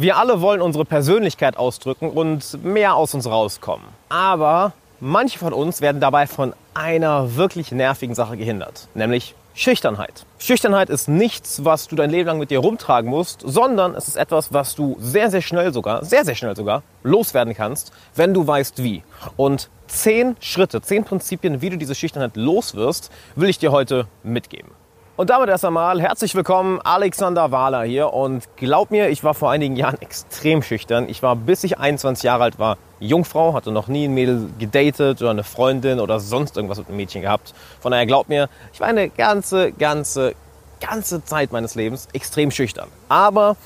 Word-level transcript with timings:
Wir 0.00 0.16
alle 0.16 0.40
wollen 0.40 0.62
unsere 0.62 0.84
Persönlichkeit 0.84 1.56
ausdrücken 1.56 2.10
und 2.10 2.62
mehr 2.62 2.94
aus 2.94 3.14
uns 3.14 3.26
rauskommen. 3.26 3.84
Aber 4.08 4.72
manche 5.00 5.40
von 5.40 5.52
uns 5.52 5.80
werden 5.80 6.00
dabei 6.00 6.28
von 6.28 6.54
einer 6.72 7.34
wirklich 7.34 7.72
nervigen 7.72 8.14
Sache 8.14 8.36
gehindert, 8.36 8.86
nämlich 8.94 9.34
Schüchternheit. 9.54 10.24
Schüchternheit 10.38 10.88
ist 10.88 11.08
nichts, 11.08 11.64
was 11.64 11.88
du 11.88 11.96
dein 11.96 12.10
Leben 12.10 12.28
lang 12.28 12.38
mit 12.38 12.52
dir 12.52 12.60
rumtragen 12.60 13.10
musst, 13.10 13.40
sondern 13.44 13.96
es 13.96 14.06
ist 14.06 14.16
etwas, 14.16 14.52
was 14.52 14.76
du 14.76 14.96
sehr, 15.00 15.32
sehr 15.32 15.42
schnell 15.42 15.72
sogar, 15.72 16.04
sehr, 16.04 16.24
sehr 16.24 16.36
schnell 16.36 16.54
sogar 16.54 16.84
loswerden 17.02 17.54
kannst, 17.54 17.90
wenn 18.14 18.32
du 18.32 18.46
weißt 18.46 18.80
wie. 18.84 19.02
Und 19.36 19.68
zehn 19.88 20.36
Schritte, 20.38 20.80
zehn 20.80 21.02
Prinzipien, 21.02 21.60
wie 21.60 21.70
du 21.70 21.76
diese 21.76 21.96
Schüchternheit 21.96 22.36
loswirst, 22.36 23.10
will 23.34 23.48
ich 23.48 23.58
dir 23.58 23.72
heute 23.72 24.06
mitgeben. 24.22 24.70
Und 25.18 25.30
damit 25.30 25.48
erst 25.48 25.64
einmal 25.64 26.00
herzlich 26.00 26.36
willkommen, 26.36 26.80
Alexander 26.80 27.50
Wahler 27.50 27.82
hier. 27.82 28.12
Und 28.12 28.44
glaub 28.54 28.92
mir, 28.92 29.08
ich 29.08 29.24
war 29.24 29.34
vor 29.34 29.50
einigen 29.50 29.74
Jahren 29.74 30.00
extrem 30.00 30.62
schüchtern. 30.62 31.08
Ich 31.08 31.24
war, 31.24 31.34
bis 31.34 31.64
ich 31.64 31.76
21 31.76 32.22
Jahre 32.22 32.44
alt 32.44 32.60
war, 32.60 32.78
Jungfrau, 33.00 33.52
hatte 33.52 33.72
noch 33.72 33.88
nie 33.88 34.06
ein 34.06 34.14
Mädel 34.14 34.48
gedatet 34.60 35.20
oder 35.20 35.32
eine 35.32 35.42
Freundin 35.42 35.98
oder 35.98 36.20
sonst 36.20 36.56
irgendwas 36.56 36.78
mit 36.78 36.86
einem 36.86 36.98
Mädchen 36.98 37.22
gehabt. 37.22 37.52
Von 37.80 37.90
daher 37.90 38.06
glaub 38.06 38.28
mir, 38.28 38.48
ich 38.72 38.78
war 38.78 38.86
eine 38.86 39.08
ganze, 39.08 39.72
ganze, 39.72 40.36
ganze 40.80 41.24
Zeit 41.24 41.50
meines 41.50 41.74
Lebens 41.74 42.06
extrem 42.12 42.52
schüchtern. 42.52 42.86
Aber 43.08 43.56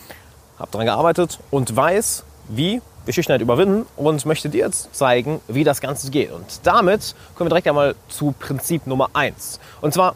habe 0.58 0.70
daran 0.70 0.86
gearbeitet 0.86 1.38
und 1.50 1.76
weiß, 1.76 2.24
wie 2.48 2.80
wir 3.04 3.12
Schüchternheit 3.12 3.42
überwinden 3.42 3.84
und 3.96 4.24
möchte 4.24 4.48
dir 4.48 4.64
jetzt 4.64 4.94
zeigen, 4.94 5.42
wie 5.48 5.64
das 5.64 5.82
Ganze 5.82 6.10
geht. 6.10 6.32
Und 6.32 6.60
damit 6.62 7.14
kommen 7.34 7.48
wir 7.48 7.50
direkt 7.50 7.68
einmal 7.68 7.94
zu 8.08 8.32
Prinzip 8.38 8.86
Nummer 8.86 9.10
eins. 9.12 9.60
Und 9.82 9.92
zwar 9.92 10.14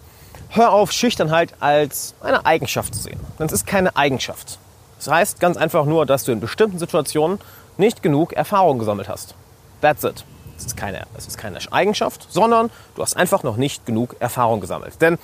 hör 0.50 0.72
auf, 0.72 0.92
Schüchternheit 0.92 1.54
als 1.60 2.14
eine 2.20 2.44
Eigenschaft 2.46 2.94
zu 2.94 3.00
sehen. 3.00 3.20
Denn 3.38 3.46
es 3.46 3.52
ist 3.52 3.66
keine 3.66 3.96
Eigenschaft. 3.96 4.58
Das 4.98 5.08
heißt 5.08 5.40
ganz 5.40 5.56
einfach 5.56 5.84
nur, 5.84 6.06
dass 6.06 6.24
du 6.24 6.32
in 6.32 6.40
bestimmten 6.40 6.78
Situationen 6.78 7.38
nicht 7.76 8.02
genug 8.02 8.32
Erfahrung 8.32 8.78
gesammelt 8.78 9.08
hast. 9.08 9.34
That's 9.80 10.04
it. 10.04 10.24
Es 10.58 10.66
ist 10.66 10.76
keine, 10.76 11.02
es 11.16 11.26
ist 11.26 11.36
keine 11.36 11.58
Eigenschaft, 11.70 12.26
sondern 12.30 12.70
du 12.94 13.02
hast 13.02 13.16
einfach 13.16 13.42
noch 13.42 13.56
nicht 13.56 13.84
genug 13.84 14.16
Erfahrung 14.20 14.60
gesammelt. 14.60 15.00
Denn 15.02 15.18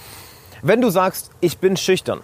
wenn 0.61 0.81
du 0.81 0.91
sagst, 0.91 1.31
ich 1.41 1.59
bin 1.59 1.77
schüchtern, 1.77 2.21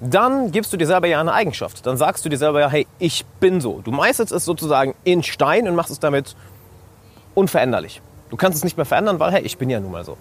dann 0.00 0.52
gibst 0.52 0.72
du 0.72 0.76
dir 0.76 0.86
selber 0.86 1.08
ja 1.08 1.20
eine 1.20 1.32
Eigenschaft. 1.32 1.84
Dann 1.86 1.96
sagst 1.96 2.24
du 2.24 2.28
dir 2.28 2.38
selber 2.38 2.60
ja, 2.60 2.70
hey, 2.70 2.86
ich 2.98 3.24
bin 3.40 3.60
so. 3.60 3.80
Du 3.82 3.90
meißelst 3.90 4.32
es 4.32 4.44
sozusagen 4.44 4.94
in 5.04 5.22
Stein 5.22 5.68
und 5.68 5.74
machst 5.74 5.90
es 5.90 6.00
damit 6.00 6.36
unveränderlich. 7.34 8.00
Du 8.30 8.36
kannst 8.36 8.58
es 8.58 8.64
nicht 8.64 8.76
mehr 8.76 8.86
verändern, 8.86 9.18
weil, 9.20 9.32
hey, 9.32 9.42
ich 9.42 9.58
bin 9.58 9.70
ja 9.70 9.80
nun 9.80 9.92
mal 9.92 10.04
so. 10.04 10.16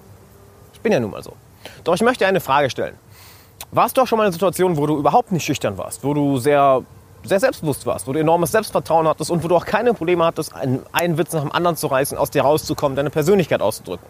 Ich 0.73 0.81
bin 0.81 0.91
ja 0.91 0.99
nun 0.99 1.11
mal 1.11 1.23
so. 1.23 1.33
Doch 1.87 1.95
ich 1.95 2.01
möchte 2.01 2.27
eine 2.27 2.41
Frage 2.41 2.69
stellen. 2.69 2.97
Warst 3.71 3.95
du 3.95 4.01
auch 4.01 4.07
schon 4.07 4.17
mal 4.17 4.23
in 4.23 4.27
einer 4.27 4.33
Situation, 4.33 4.75
wo 4.75 4.85
du 4.87 4.97
überhaupt 4.97 5.31
nicht 5.31 5.45
schüchtern 5.45 5.77
warst, 5.77 6.03
wo 6.03 6.13
du 6.13 6.37
sehr, 6.37 6.83
sehr 7.23 7.39
selbstbewusst 7.39 7.85
warst, 7.85 8.07
wo 8.07 8.11
du 8.11 8.19
enormes 8.19 8.51
Selbstvertrauen 8.51 9.07
hattest 9.07 9.31
und 9.31 9.41
wo 9.41 9.47
du 9.47 9.55
auch 9.55 9.65
keine 9.65 9.93
Probleme 9.93 10.25
hattest, 10.25 10.53
einen, 10.53 10.85
einen 10.91 11.17
Witz 11.17 11.31
nach 11.31 11.43
dem 11.43 11.51
anderen 11.53 11.77
zu 11.77 11.87
reißen, 11.87 12.17
aus 12.17 12.29
dir 12.29 12.41
rauszukommen, 12.41 12.97
deine 12.97 13.09
Persönlichkeit 13.09 13.61
auszudrücken? 13.61 14.05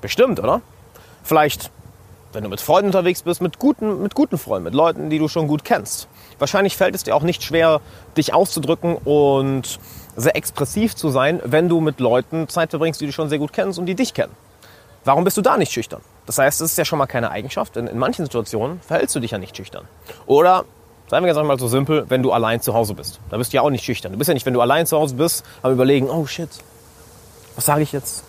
Bestimmt, 0.00 0.38
oder? 0.38 0.62
Vielleicht, 1.24 1.72
wenn 2.32 2.44
du 2.44 2.48
mit 2.48 2.60
Freunden 2.60 2.90
unterwegs 2.90 3.22
bist, 3.22 3.42
mit 3.42 3.58
guten, 3.58 4.02
mit 4.04 4.14
guten 4.14 4.38
Freunden, 4.38 4.66
mit 4.66 4.74
Leuten, 4.74 5.10
die 5.10 5.18
du 5.18 5.26
schon 5.26 5.48
gut 5.48 5.64
kennst. 5.64 6.06
Wahrscheinlich 6.38 6.76
fällt 6.76 6.94
es 6.94 7.02
dir 7.02 7.16
auch 7.16 7.24
nicht 7.24 7.42
schwer, 7.42 7.80
dich 8.16 8.34
auszudrücken 8.34 8.94
und 8.94 9.80
sehr 10.14 10.36
expressiv 10.36 10.94
zu 10.94 11.10
sein, 11.10 11.40
wenn 11.44 11.68
du 11.68 11.80
mit 11.80 11.98
Leuten 11.98 12.48
Zeit 12.48 12.70
verbringst, 12.70 13.00
die 13.00 13.06
du 13.06 13.12
schon 13.12 13.28
sehr 13.28 13.40
gut 13.40 13.52
kennst 13.52 13.80
und 13.80 13.86
die 13.86 13.96
dich 13.96 14.14
kennen. 14.14 14.32
Warum 15.04 15.24
bist 15.24 15.36
du 15.36 15.42
da 15.42 15.56
nicht 15.56 15.72
schüchtern? 15.72 16.02
Das 16.26 16.38
heißt, 16.38 16.60
es 16.60 16.72
ist 16.72 16.78
ja 16.78 16.84
schon 16.84 16.98
mal 16.98 17.06
keine 17.06 17.30
Eigenschaft, 17.30 17.76
denn 17.76 17.86
in 17.86 17.98
manchen 17.98 18.24
Situationen 18.24 18.80
verhältst 18.80 19.14
du 19.16 19.20
dich 19.20 19.32
ja 19.32 19.38
nicht 19.38 19.56
schüchtern. 19.56 19.86
Oder, 20.26 20.64
sagen 21.08 21.24
wir 21.24 21.28
jetzt 21.28 21.38
einmal 21.38 21.58
so 21.58 21.68
simpel, 21.68 22.04
wenn 22.08 22.22
du 22.22 22.32
allein 22.32 22.60
zu 22.60 22.74
Hause 22.74 22.94
bist. 22.94 23.20
Da 23.30 23.36
bist 23.36 23.52
du 23.52 23.56
ja 23.56 23.62
auch 23.62 23.70
nicht 23.70 23.84
schüchtern. 23.84 24.12
Du 24.12 24.18
bist 24.18 24.28
ja 24.28 24.34
nicht, 24.34 24.46
wenn 24.46 24.54
du 24.54 24.60
allein 24.60 24.86
zu 24.86 24.96
Hause 24.96 25.14
bist, 25.14 25.44
am 25.62 25.72
überlegen, 25.72 26.08
oh 26.08 26.26
shit, 26.26 26.50
was 27.56 27.66
sage 27.66 27.82
ich 27.82 27.92
jetzt? 27.92 28.24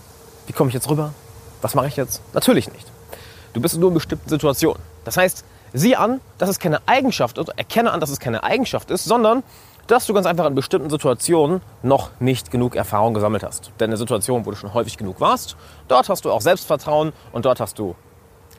Wie 0.47 0.53
komme 0.53 0.69
ich 0.69 0.73
jetzt 0.73 0.89
rüber? 0.89 1.13
Was 1.61 1.75
mache 1.75 1.87
ich 1.87 1.95
jetzt? 1.95 2.21
Natürlich 2.33 2.71
nicht. 2.71 2.87
Du 3.53 3.61
bist 3.61 3.77
nur 3.77 3.89
in 3.89 3.93
bestimmten 3.93 4.29
Situationen. 4.29 4.81
Das 5.05 5.17
heißt, 5.17 5.43
sieh 5.73 5.95
an, 5.95 6.21
dass 6.37 6.49
es 6.49 6.59
keine 6.59 6.79
Eigenschaft 6.87 7.37
ist, 7.37 7.49
erkenne 7.49 7.91
an, 7.91 7.99
dass 7.99 8.09
es 8.09 8.19
keine 8.19 8.43
Eigenschaft 8.43 8.91
ist, 8.91 9.05
sondern 9.05 9.43
dass 9.87 10.05
du 10.05 10.13
ganz 10.13 10.25
einfach 10.25 10.45
in 10.45 10.55
bestimmten 10.55 10.89
Situationen 10.89 11.61
noch 11.83 12.11
nicht 12.19 12.51
genug 12.51 12.75
Erfahrung 12.75 13.13
gesammelt 13.13 13.43
hast. 13.43 13.71
Denn 13.79 13.85
in 13.85 13.91
der 13.91 13.97
Situation, 13.97 14.45
wo 14.45 14.51
du 14.51 14.57
schon 14.57 14.73
häufig 14.73 14.97
genug 14.97 15.19
warst, 15.19 15.55
dort 15.87 16.09
hast 16.09 16.25
du 16.25 16.31
auch 16.31 16.41
Selbstvertrauen 16.41 17.13
und 17.31 17.45
dort 17.45 17.59
hast 17.59 17.79
du 17.79 17.95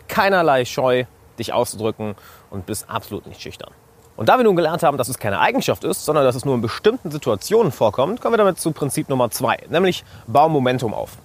keinerlei 0.08 0.64
Scheu, 0.64 1.04
dich 1.38 1.52
auszudrücken 1.52 2.14
und 2.50 2.66
bist 2.66 2.90
absolut 2.90 3.26
nicht 3.26 3.40
schüchtern. 3.40 3.70
Und 4.16 4.28
da 4.28 4.36
wir 4.36 4.44
nun 4.44 4.56
gelernt 4.56 4.82
haben, 4.82 4.98
dass 4.98 5.08
es 5.08 5.18
keine 5.18 5.40
Eigenschaft 5.40 5.84
ist, 5.84 6.04
sondern 6.04 6.24
dass 6.24 6.34
es 6.34 6.44
nur 6.44 6.54
in 6.54 6.60
bestimmten 6.60 7.10
Situationen 7.10 7.72
vorkommt, 7.72 8.20
kommen 8.20 8.34
wir 8.34 8.38
damit 8.38 8.60
zu 8.60 8.72
Prinzip 8.72 9.08
Nummer 9.08 9.30
zwei, 9.30 9.58
nämlich 9.70 10.04
bau 10.26 10.48
Momentum 10.48 10.92
auf. 10.92 11.16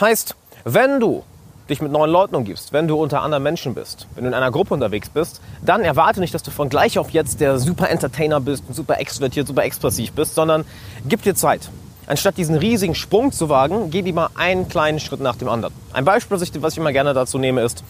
Heißt, 0.00 0.36
wenn 0.64 1.00
du 1.00 1.24
dich 1.68 1.82
mit 1.82 1.92
neuen 1.92 2.10
Leuten 2.10 2.34
umgibst, 2.34 2.72
wenn 2.72 2.88
du 2.88 2.96
unter 2.96 3.22
anderen 3.22 3.42
Menschen 3.42 3.74
bist, 3.74 4.06
wenn 4.14 4.24
du 4.24 4.28
in 4.28 4.34
einer 4.34 4.50
Gruppe 4.50 4.74
unterwegs 4.74 5.08
bist, 5.08 5.40
dann 5.62 5.82
erwarte 5.82 6.20
nicht, 6.20 6.34
dass 6.34 6.42
du 6.42 6.50
von 6.50 6.68
gleich 6.68 6.98
auf 6.98 7.10
jetzt 7.10 7.40
der 7.40 7.58
super 7.58 7.90
Entertainer 7.90 8.40
bist, 8.40 8.64
super 8.72 8.98
extrovertiert, 8.98 9.46
super 9.46 9.64
expressiv 9.64 10.12
bist, 10.12 10.34
sondern 10.34 10.64
gib 11.06 11.22
dir 11.22 11.34
Zeit. 11.34 11.70
Anstatt 12.06 12.38
diesen 12.38 12.56
riesigen 12.56 12.94
Sprung 12.94 13.32
zu 13.32 13.50
wagen, 13.50 13.90
geh 13.90 14.00
lieber 14.00 14.30
einen 14.34 14.68
kleinen 14.68 14.98
Schritt 14.98 15.20
nach 15.20 15.36
dem 15.36 15.48
anderen. 15.48 15.74
Ein 15.92 16.06
Beispiel, 16.06 16.40
was 16.40 16.72
ich 16.72 16.78
immer 16.78 16.92
gerne 16.92 17.12
dazu 17.12 17.36
nehme, 17.36 17.60
ist, 17.60 17.84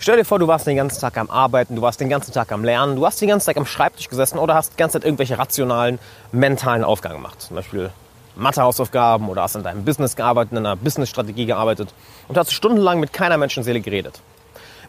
stell 0.00 0.16
dir 0.16 0.24
vor, 0.24 0.40
du 0.40 0.48
warst 0.48 0.66
den 0.66 0.76
ganzen 0.76 1.00
Tag 1.00 1.16
am 1.16 1.30
Arbeiten, 1.30 1.76
du 1.76 1.82
warst 1.82 2.00
den 2.00 2.08
ganzen 2.08 2.32
Tag 2.32 2.50
am 2.50 2.64
Lernen, 2.64 2.96
du 2.96 3.06
hast 3.06 3.20
den 3.20 3.28
ganzen 3.28 3.46
Tag 3.46 3.56
am 3.56 3.66
Schreibtisch 3.66 4.08
gesessen 4.08 4.38
oder 4.38 4.54
hast 4.54 4.72
die 4.72 4.76
ganze 4.76 4.94
Zeit 4.98 5.04
irgendwelche 5.04 5.38
rationalen, 5.38 6.00
mentalen 6.32 6.82
Aufgaben 6.82 7.14
gemacht. 7.14 7.40
Zum 7.40 7.54
Beispiel 7.54 7.90
Mathehausaufgaben 8.36 9.28
oder 9.28 9.42
hast 9.42 9.56
in 9.56 9.62
deinem 9.62 9.84
Business 9.84 10.16
gearbeitet, 10.16 10.52
in 10.52 10.58
einer 10.58 10.76
Businessstrategie 10.76 11.46
gearbeitet 11.46 11.92
und 12.28 12.36
hast 12.36 12.52
stundenlang 12.52 13.00
mit 13.00 13.12
keiner 13.12 13.36
Menschenseele 13.36 13.80
geredet. 13.80 14.20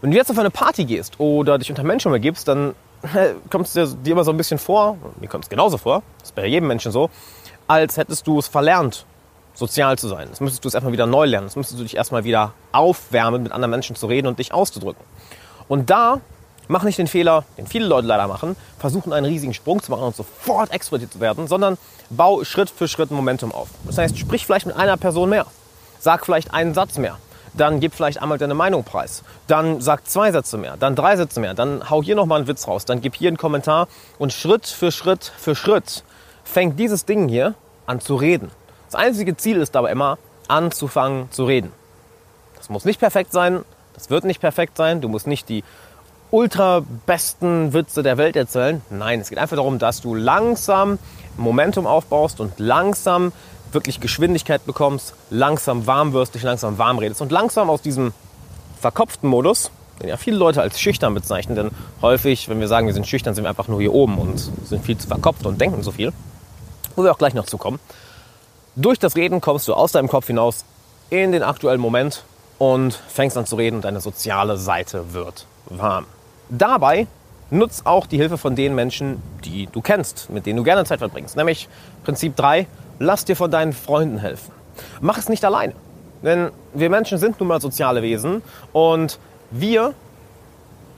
Wenn 0.01 0.11
du 0.11 0.17
jetzt 0.17 0.29
auf 0.31 0.37
eine 0.37 0.49
Party 0.49 0.85
gehst 0.85 1.19
oder 1.19 1.57
dich 1.57 1.69
unter 1.69 1.83
Menschen 1.83 2.13
umgibst, 2.13 2.47
dann 2.47 2.75
kommt 3.49 3.67
es 3.67 3.73
dir, 3.73 4.11
immer 4.11 4.23
so 4.23 4.31
ein 4.31 4.37
bisschen 4.37 4.59
vor, 4.59 4.97
mir 5.19 5.27
kommt 5.27 5.45
es 5.45 5.49
genauso 5.49 5.77
vor, 5.77 6.03
das 6.19 6.29
ist 6.29 6.35
bei 6.35 6.45
jedem 6.45 6.67
Menschen 6.67 6.91
so, 6.91 7.09
als 7.67 7.97
hättest 7.97 8.27
du 8.27 8.39
es 8.39 8.47
verlernt, 8.47 9.05
sozial 9.53 9.97
zu 9.97 10.07
sein. 10.07 10.27
Das 10.29 10.41
müsstest 10.41 10.63
du 10.63 10.67
es 10.67 10.73
erstmal 10.73 10.93
wieder 10.93 11.05
neu 11.05 11.25
lernen. 11.25 11.47
Das 11.47 11.55
müsstest 11.55 11.79
du 11.79 11.83
dich 11.83 11.95
erstmal 11.95 12.23
wieder 12.23 12.53
aufwärmen, 12.71 13.43
mit 13.43 13.51
anderen 13.51 13.71
Menschen 13.71 13.95
zu 13.95 14.07
reden 14.07 14.27
und 14.27 14.39
dich 14.39 14.53
auszudrücken. 14.53 15.03
Und 15.67 15.89
da 15.89 16.19
Mach 16.67 16.83
nicht 16.83 16.97
den 16.97 17.07
Fehler, 17.07 17.43
den 17.57 17.67
viele 17.67 17.85
Leute 17.85 18.07
leider 18.07 18.27
machen, 18.27 18.55
versuchen 18.79 19.11
einen 19.11 19.25
riesigen 19.25 19.53
Sprung 19.53 19.81
zu 19.81 19.91
machen 19.91 20.03
und 20.03 20.15
sofort 20.15 20.71
explodiert 20.71 21.13
zu 21.13 21.19
werden, 21.19 21.47
sondern 21.47 21.77
bau 22.09 22.43
Schritt 22.43 22.69
für 22.69 22.87
Schritt 22.87 23.11
Momentum 23.11 23.51
auf. 23.51 23.69
Das 23.85 23.97
heißt, 23.97 24.17
sprich 24.17 24.45
vielleicht 24.45 24.65
mit 24.65 24.75
einer 24.75 24.97
Person 24.97 25.29
mehr. 25.29 25.45
Sag 25.99 26.25
vielleicht 26.25 26.53
einen 26.53 26.73
Satz 26.73 26.97
mehr. 26.97 27.17
Dann 27.53 27.79
gib 27.79 27.93
vielleicht 27.93 28.21
einmal 28.21 28.37
deine 28.37 28.55
Meinung 28.55 28.83
preis. 28.83 29.23
Dann 29.47 29.79
sag 29.79 30.07
zwei 30.07 30.31
Sätze 30.31 30.57
mehr. 30.57 30.75
Dann 30.77 30.95
drei 30.95 31.15
Sätze 31.17 31.39
mehr. 31.39 31.53
Dann 31.53 31.89
hau 31.89 32.01
hier 32.01 32.15
nochmal 32.15 32.39
einen 32.39 32.47
Witz 32.47 32.67
raus. 32.67 32.85
Dann 32.85 33.01
gib 33.01 33.15
hier 33.15 33.27
einen 33.27 33.37
Kommentar. 33.37 33.87
Und 34.17 34.33
Schritt 34.33 34.65
für 34.65 34.91
Schritt 34.91 35.31
für 35.37 35.55
Schritt 35.55 36.03
fängt 36.43 36.79
dieses 36.79 37.05
Ding 37.05 37.27
hier 37.27 37.53
an 37.85 37.99
zu 37.99 38.15
reden. 38.15 38.49
Das 38.87 38.95
einzige 38.95 39.37
Ziel 39.37 39.57
ist 39.57 39.75
aber 39.75 39.91
immer, 39.91 40.17
anzufangen 40.47 41.31
zu 41.31 41.45
reden. 41.45 41.71
Das 42.57 42.69
muss 42.69 42.85
nicht 42.85 42.99
perfekt 42.99 43.31
sein. 43.31 43.63
Das 43.93 44.09
wird 44.09 44.23
nicht 44.23 44.41
perfekt 44.41 44.75
sein. 44.75 45.01
Du 45.01 45.07
musst 45.07 45.27
nicht 45.27 45.47
die 45.47 45.63
ultra 46.33 46.81
besten 47.05 47.73
Witze 47.73 48.01
der 48.01 48.17
Welt 48.17 48.35
erzählen. 48.35 48.81
Nein, 48.89 49.19
es 49.19 49.29
geht 49.29 49.37
einfach 49.37 49.55
darum, 49.55 49.77
dass 49.77 50.01
du 50.01 50.15
langsam 50.15 50.97
Momentum 51.37 51.85
aufbaust 51.85 52.39
und 52.39 52.57
langsam 52.57 53.31
wirklich 53.71 53.99
Geschwindigkeit 53.99 54.65
bekommst, 54.65 55.13
langsam 55.29 55.85
warm 55.85 56.11
wirst, 56.13 56.33
dich 56.33 56.41
langsam 56.41 56.79
warm 56.79 56.97
redest 56.97 57.21
und 57.21 57.31
langsam 57.31 57.69
aus 57.69 57.83
diesem 57.83 58.13
verkopften 58.81 59.29
Modus, 59.29 59.69
den 60.01 60.09
ja 60.09 60.17
viele 60.17 60.37
Leute 60.37 60.59
als 60.63 60.81
schüchtern 60.81 61.13
bezeichnen, 61.13 61.55
denn 61.55 61.69
häufig, 62.01 62.49
wenn 62.49 62.59
wir 62.59 62.67
sagen, 62.67 62.87
wir 62.87 62.95
sind 62.95 63.05
schüchtern, 63.05 63.35
sind 63.35 63.43
wir 63.43 63.49
einfach 63.49 63.67
nur 63.67 63.79
hier 63.79 63.93
oben 63.93 64.17
und 64.17 64.39
sind 64.65 64.83
viel 64.83 64.97
zu 64.97 65.07
verkopft 65.07 65.45
und 65.45 65.61
denken 65.61 65.83
so 65.83 65.91
viel, 65.91 66.13
wo 66.95 67.03
wir 67.03 67.11
auch 67.11 67.19
gleich 67.19 67.35
noch 67.35 67.45
zu 67.45 67.59
kommen. 67.59 67.79
Durch 68.75 68.97
das 68.97 69.15
Reden 69.15 69.39
kommst 69.39 69.67
du 69.67 69.75
aus 69.75 69.91
deinem 69.91 70.07
Kopf 70.07 70.25
hinaus 70.25 70.65
in 71.11 71.31
den 71.31 71.43
aktuellen 71.43 71.79
Moment 71.79 72.23
und 72.57 72.95
fängst 73.07 73.37
an 73.37 73.45
zu 73.45 73.55
reden 73.55 73.75
und 73.75 73.85
deine 73.85 74.01
soziale 74.01 74.57
Seite 74.57 75.13
wird 75.13 75.45
warm. 75.65 76.07
Dabei 76.49 77.07
nutz 77.49 77.81
auch 77.85 78.07
die 78.07 78.17
Hilfe 78.17 78.37
von 78.37 78.55
den 78.55 78.75
Menschen, 78.75 79.21
die 79.43 79.67
du 79.67 79.81
kennst, 79.81 80.29
mit 80.29 80.45
denen 80.45 80.57
du 80.57 80.63
gerne 80.63 80.85
Zeit 80.85 80.99
verbringst. 80.99 81.37
Nämlich 81.37 81.69
Prinzip 82.03 82.35
3, 82.35 82.67
lass 82.99 83.25
dir 83.25 83.35
von 83.35 83.51
deinen 83.51 83.73
Freunden 83.73 84.17
helfen. 84.17 84.51
Mach 85.01 85.17
es 85.17 85.29
nicht 85.29 85.45
alleine. 85.45 85.73
Denn 86.23 86.51
wir 86.73 86.89
Menschen 86.89 87.17
sind 87.17 87.39
nun 87.39 87.49
mal 87.49 87.61
soziale 87.61 88.01
Wesen 88.01 88.41
und 88.71 89.19
wir 89.51 89.93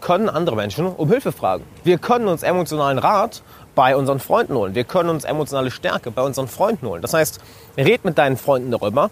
können 0.02 0.30
andere 0.30 0.56
Menschen 0.56 0.86
um 0.86 1.10
Hilfe 1.10 1.32
fragen. 1.32 1.64
Wir 1.84 1.98
können 1.98 2.28
uns 2.28 2.44
emotionalen 2.44 3.00
Rat 3.00 3.42
bei 3.74 3.96
unseren 3.96 4.20
Freunden 4.20 4.54
holen. 4.54 4.76
Wir 4.76 4.84
können 4.84 5.10
uns 5.10 5.26
emotionale 5.26 5.72
Stärke 5.72 6.12
bei 6.12 6.22
unseren 6.22 6.48
Freunden 6.48 6.88
holen. 6.88 7.02
Das 7.02 7.14
heißt, 7.14 7.40
red 7.76 8.06
mit 8.06 8.18
deinen 8.18 8.38
Freunden 8.38 8.72
darüber, 8.72 9.10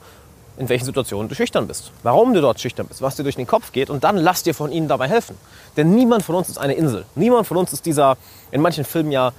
in 0.57 0.69
welchen 0.69 0.85
Situationen 0.85 1.29
du 1.29 1.35
schüchtern 1.35 1.67
bist, 1.67 1.91
warum 2.03 2.33
du 2.33 2.41
dort 2.41 2.59
schüchtern 2.59 2.87
bist, 2.87 3.01
was 3.01 3.15
dir 3.15 3.23
durch 3.23 3.35
den 3.35 3.47
Kopf 3.47 3.71
geht 3.71 3.89
und 3.89 4.03
dann 4.03 4.17
lass 4.17 4.43
dir 4.43 4.53
von 4.53 4.71
ihnen 4.71 4.87
dabei 4.87 5.07
helfen. 5.07 5.37
Denn 5.77 5.95
niemand 5.95 6.23
von 6.23 6.35
uns 6.35 6.49
ist 6.49 6.57
eine 6.57 6.73
Insel. 6.73 7.05
Niemand 7.15 7.47
von 7.47 7.57
uns 7.57 7.73
ist 7.73 7.85
dieser 7.85 8.17
in 8.51 8.61
manchen 8.61 8.85
Filmen 8.85 9.11
ja 9.11 9.31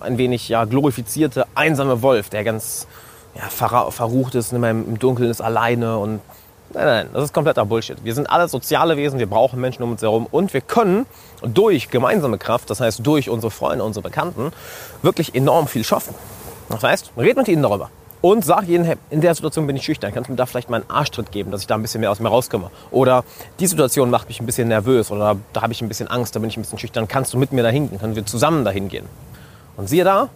ein 0.00 0.18
wenig 0.18 0.48
ja 0.48 0.64
glorifizierte 0.64 1.46
einsame 1.54 2.02
Wolf, 2.02 2.30
der 2.30 2.44
ganz 2.44 2.86
ja, 3.34 3.48
verrucht 3.90 4.34
ist, 4.34 4.52
im 4.52 4.98
Dunkeln 4.98 5.30
ist 5.30 5.40
alleine 5.40 5.98
und 5.98 6.20
Nein, 6.74 6.84
nein, 6.84 7.08
das 7.12 7.24
ist 7.24 7.32
kompletter 7.32 7.64
Bullshit. 7.64 7.96
Wir 8.02 8.14
sind 8.14 8.28
alle 8.28 8.48
soziale 8.48 8.96
Wesen, 8.96 9.20
wir 9.20 9.28
brauchen 9.28 9.60
Menschen 9.60 9.84
um 9.84 9.92
uns 9.92 10.02
herum 10.02 10.26
und 10.30 10.52
wir 10.52 10.60
können 10.60 11.06
durch 11.42 11.90
gemeinsame 11.90 12.38
Kraft, 12.38 12.70
das 12.70 12.80
heißt 12.80 13.06
durch 13.06 13.30
unsere 13.30 13.52
Freunde, 13.52 13.84
unsere 13.84 14.02
Bekannten, 14.02 14.52
wirklich 15.00 15.34
enorm 15.34 15.68
viel 15.68 15.84
schaffen. 15.84 16.14
Das 16.68 16.82
heißt, 16.82 17.12
red 17.16 17.36
mit 17.36 17.46
ihnen 17.46 17.62
darüber. 17.62 17.90
Und 18.28 18.44
sag 18.44 18.66
ihnen, 18.66 18.84
hey, 18.84 18.96
in 19.10 19.20
der 19.20 19.32
Situation 19.36 19.68
bin 19.68 19.76
ich 19.76 19.84
schüchtern, 19.84 20.12
kannst 20.12 20.26
du 20.26 20.32
mir 20.32 20.36
da 20.36 20.46
vielleicht 20.46 20.68
mal 20.68 20.80
einen 20.80 20.90
Arschtritt 20.90 21.30
geben, 21.30 21.52
dass 21.52 21.60
ich 21.60 21.68
da 21.68 21.76
ein 21.76 21.82
bisschen 21.82 22.00
mehr 22.00 22.10
aus 22.10 22.18
mir 22.18 22.28
rauskomme? 22.28 22.72
Oder 22.90 23.22
die 23.60 23.68
Situation 23.68 24.10
macht 24.10 24.26
mich 24.26 24.40
ein 24.40 24.46
bisschen 24.46 24.66
nervös 24.66 25.12
oder 25.12 25.36
da 25.52 25.62
habe 25.62 25.72
ich 25.72 25.80
ein 25.80 25.86
bisschen 25.86 26.08
Angst, 26.08 26.34
da 26.34 26.40
bin 26.40 26.48
ich 26.48 26.56
ein 26.56 26.62
bisschen 26.62 26.80
schüchtern, 26.80 27.06
kannst 27.06 27.32
du 27.34 27.38
mit 27.38 27.52
mir 27.52 27.62
dahin 27.62 27.88
gehen, 27.88 28.00
können 28.00 28.16
wir 28.16 28.26
zusammen 28.26 28.64
dahin 28.64 28.88
gehen? 28.88 29.06
Und 29.76 29.88
siehe 29.88 30.02
da, 30.02 30.28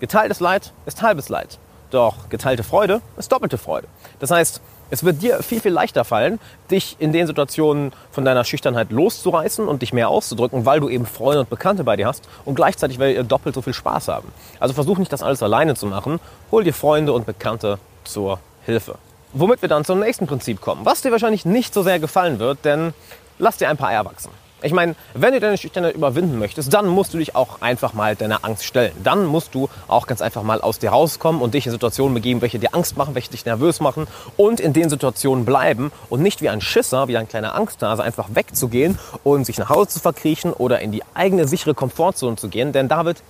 geteiltes 0.00 0.40
Leid 0.40 0.74
ist 0.84 1.00
halbes 1.00 1.30
Leid. 1.30 1.56
Doch 1.90 2.28
geteilte 2.28 2.62
Freude 2.62 3.00
ist 3.16 3.32
doppelte 3.32 3.56
Freude. 3.56 3.88
Das 4.18 4.30
heißt, 4.30 4.60
es 4.90 5.04
wird 5.04 5.22
dir 5.22 5.42
viel, 5.42 5.60
viel 5.60 5.72
leichter 5.72 6.04
fallen, 6.04 6.38
dich 6.70 6.96
in 6.98 7.12
den 7.12 7.26
Situationen 7.26 7.92
von 8.10 8.24
deiner 8.24 8.44
Schüchternheit 8.44 8.90
loszureißen 8.90 9.66
und 9.66 9.82
dich 9.82 9.92
mehr 9.92 10.08
auszudrücken, 10.08 10.66
weil 10.66 10.80
du 10.80 10.88
eben 10.88 11.06
Freunde 11.06 11.40
und 11.40 11.50
Bekannte 11.50 11.84
bei 11.84 11.96
dir 11.96 12.06
hast 12.06 12.28
und 12.44 12.54
gleichzeitig 12.54 12.98
werdet 12.98 13.16
ihr 13.16 13.24
doppelt 13.24 13.54
so 13.54 13.62
viel 13.62 13.74
Spaß 13.74 14.08
haben. 14.08 14.28
Also 14.58 14.74
versuch 14.74 14.98
nicht 14.98 15.12
das 15.12 15.22
alles 15.22 15.42
alleine 15.42 15.74
zu 15.74 15.86
machen, 15.86 16.20
hol 16.50 16.64
dir 16.64 16.74
Freunde 16.74 17.12
und 17.12 17.26
Bekannte 17.26 17.78
zur 18.04 18.40
Hilfe. 18.64 18.96
Womit 19.32 19.62
wir 19.62 19.68
dann 19.68 19.84
zum 19.84 20.00
nächsten 20.00 20.26
Prinzip 20.26 20.60
kommen, 20.60 20.84
was 20.84 21.02
dir 21.02 21.12
wahrscheinlich 21.12 21.44
nicht 21.44 21.72
so 21.72 21.82
sehr 21.82 22.00
gefallen 22.00 22.40
wird, 22.40 22.64
denn 22.64 22.92
lass 23.38 23.56
dir 23.58 23.68
ein 23.68 23.76
paar 23.76 23.90
Eier 23.90 24.04
wachsen. 24.04 24.30
Ich 24.62 24.72
meine, 24.72 24.94
wenn 25.14 25.32
du 25.32 25.40
deine 25.40 25.56
Schüchternheit 25.56 25.94
überwinden 25.94 26.38
möchtest, 26.38 26.72
dann 26.72 26.86
musst 26.86 27.14
du 27.14 27.18
dich 27.18 27.34
auch 27.34 27.62
einfach 27.62 27.94
mal 27.94 28.14
deiner 28.14 28.44
Angst 28.44 28.64
stellen. 28.64 28.92
Dann 29.02 29.24
musst 29.24 29.54
du 29.54 29.68
auch 29.88 30.06
ganz 30.06 30.20
einfach 30.20 30.42
mal 30.42 30.60
aus 30.60 30.78
dir 30.78 30.90
rauskommen 30.90 31.40
und 31.40 31.54
dich 31.54 31.66
in 31.66 31.72
Situationen 31.72 32.14
begeben, 32.14 32.42
welche 32.42 32.58
dir 32.58 32.74
Angst 32.74 32.96
machen, 32.96 33.14
welche 33.14 33.30
dich 33.30 33.46
nervös 33.46 33.80
machen 33.80 34.06
und 34.36 34.60
in 34.60 34.72
den 34.72 34.90
Situationen 34.90 35.44
bleiben 35.44 35.92
und 36.10 36.20
nicht 36.20 36.42
wie 36.42 36.50
ein 36.50 36.60
Schisser, 36.60 37.08
wie 37.08 37.16
ein 37.16 37.28
kleiner 37.28 37.54
Angsthase 37.54 38.02
einfach 38.02 38.28
wegzugehen 38.34 38.98
und 39.24 39.46
sich 39.46 39.58
nach 39.58 39.70
Hause 39.70 39.88
zu 39.88 40.00
verkriechen 40.00 40.52
oder 40.52 40.80
in 40.80 40.92
die 40.92 41.02
eigene 41.14 41.48
sichere 41.48 41.74
Komfortzone 41.74 42.36
zu 42.36 42.48
gehen, 42.48 42.72
denn 42.72 42.88
da 42.88 43.04
wird 43.04 43.22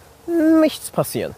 nichts 0.60 0.90
passieren. 0.90 1.34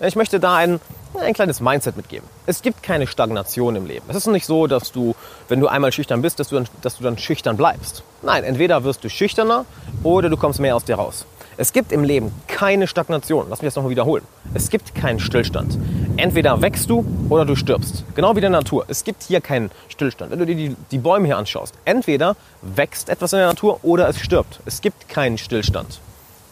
Ich 0.00 0.16
möchte 0.16 0.40
da 0.40 0.56
ein, 0.56 0.80
ein 1.18 1.34
kleines 1.34 1.60
Mindset 1.60 1.96
mitgeben. 1.96 2.28
Es 2.46 2.62
gibt 2.62 2.82
keine 2.82 3.06
Stagnation 3.06 3.76
im 3.76 3.86
Leben. 3.86 4.04
Es 4.08 4.16
ist 4.16 4.26
nicht 4.26 4.46
so, 4.46 4.66
dass 4.66 4.92
du, 4.92 5.14
wenn 5.48 5.60
du 5.60 5.68
einmal 5.68 5.92
schüchtern 5.92 6.22
bist, 6.22 6.38
dass 6.40 6.48
du, 6.48 6.56
dann, 6.56 6.68
dass 6.82 6.98
du 6.98 7.04
dann 7.04 7.18
schüchtern 7.18 7.56
bleibst. 7.56 8.02
Nein, 8.22 8.44
entweder 8.44 8.84
wirst 8.84 9.04
du 9.04 9.10
schüchterner 9.10 9.64
oder 10.02 10.28
du 10.28 10.36
kommst 10.36 10.60
mehr 10.60 10.76
aus 10.76 10.84
dir 10.84 10.96
raus. 10.96 11.26
Es 11.60 11.72
gibt 11.72 11.90
im 11.90 12.04
Leben 12.04 12.32
keine 12.46 12.86
Stagnation. 12.86 13.46
Lass 13.50 13.62
mich 13.62 13.66
das 13.66 13.74
nochmal 13.74 13.90
wiederholen. 13.90 14.22
Es 14.54 14.70
gibt 14.70 14.94
keinen 14.94 15.18
Stillstand. 15.18 15.76
Entweder 16.16 16.62
wächst 16.62 16.88
du 16.88 17.04
oder 17.28 17.44
du 17.44 17.56
stirbst. 17.56 18.04
Genau 18.14 18.34
wie 18.34 18.38
in 18.38 18.42
der 18.42 18.50
Natur. 18.50 18.84
Es 18.86 19.02
gibt 19.02 19.24
hier 19.24 19.40
keinen 19.40 19.72
Stillstand. 19.88 20.30
Wenn 20.30 20.38
du 20.38 20.46
dir 20.46 20.54
die, 20.54 20.76
die 20.92 20.98
Bäume 20.98 21.26
hier 21.26 21.36
anschaust, 21.36 21.74
entweder 21.84 22.36
wächst 22.62 23.08
etwas 23.08 23.32
in 23.32 23.40
der 23.40 23.48
Natur 23.48 23.80
oder 23.82 24.08
es 24.08 24.20
stirbt. 24.20 24.60
Es 24.66 24.80
gibt 24.80 25.08
keinen 25.08 25.36
Stillstand. 25.36 25.98